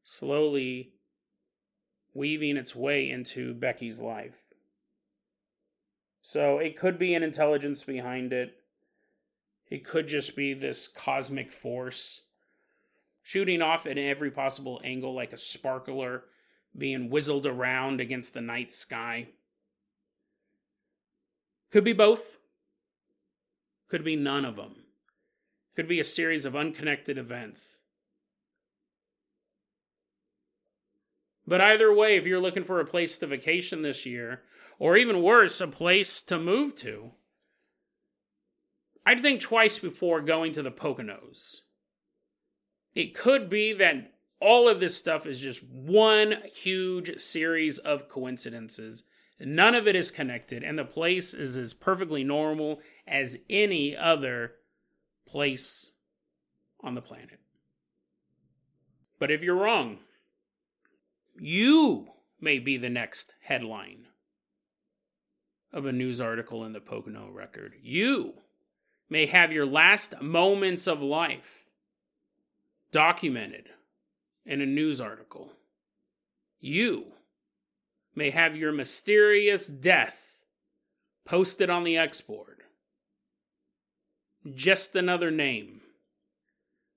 [0.04, 0.92] slowly
[2.14, 4.42] weaving its way into Becky's life.
[6.20, 8.54] So it could be an intelligence behind it.
[9.70, 12.22] It could just be this cosmic force
[13.22, 16.24] shooting off at every possible angle like a sparkler
[16.76, 19.28] being whizzled around against the night sky.
[21.72, 22.36] Could be both,
[23.88, 24.74] could be none of them,
[25.74, 27.80] could be a series of unconnected events.
[31.46, 34.42] But either way, if you're looking for a place to vacation this year,
[34.78, 37.12] or even worse, a place to move to,
[39.06, 41.62] I'd think twice before going to the Poconos.
[42.94, 49.04] It could be that all of this stuff is just one huge series of coincidences
[49.44, 54.52] None of it is connected, and the place is as perfectly normal as any other
[55.26, 55.90] place
[56.80, 57.40] on the planet.
[59.18, 59.98] But if you're wrong,
[61.40, 62.08] you
[62.40, 64.06] may be the next headline
[65.72, 67.74] of a news article in the Pocono Record.
[67.82, 68.34] You
[69.08, 71.66] may have your last moments of life
[72.90, 73.70] documented
[74.44, 75.52] in a news article.
[76.60, 77.14] You
[78.14, 80.44] may have your mysterious death
[81.24, 82.62] posted on the X board.
[84.54, 85.80] Just another name.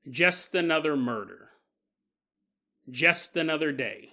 [0.10, 1.50] Just another murder.
[2.90, 4.10] Just another day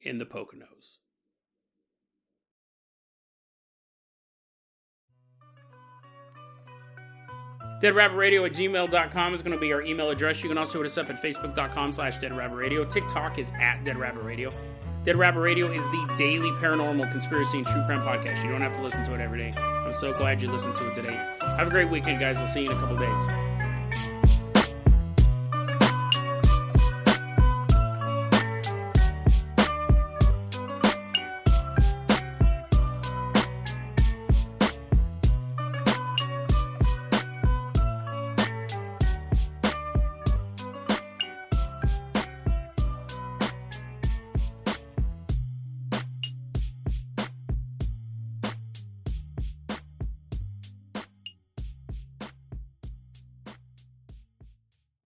[0.00, 0.98] in the Poconos.
[7.82, 10.42] DeadRabbitRadio at gmail.com is going to be our email address.
[10.42, 12.90] You can also hit us up at facebook.com slash deadrabbitradio.
[12.90, 14.54] TikTok is at deadrabbitradio.
[15.06, 18.42] Dead Rabbit Radio is the daily paranormal conspiracy and true crime podcast.
[18.42, 19.52] You don't have to listen to it every day.
[19.56, 21.14] I'm so glad you listened to it today.
[21.42, 22.38] Have a great weekend, guys.
[22.38, 23.45] I'll see you in a couple days.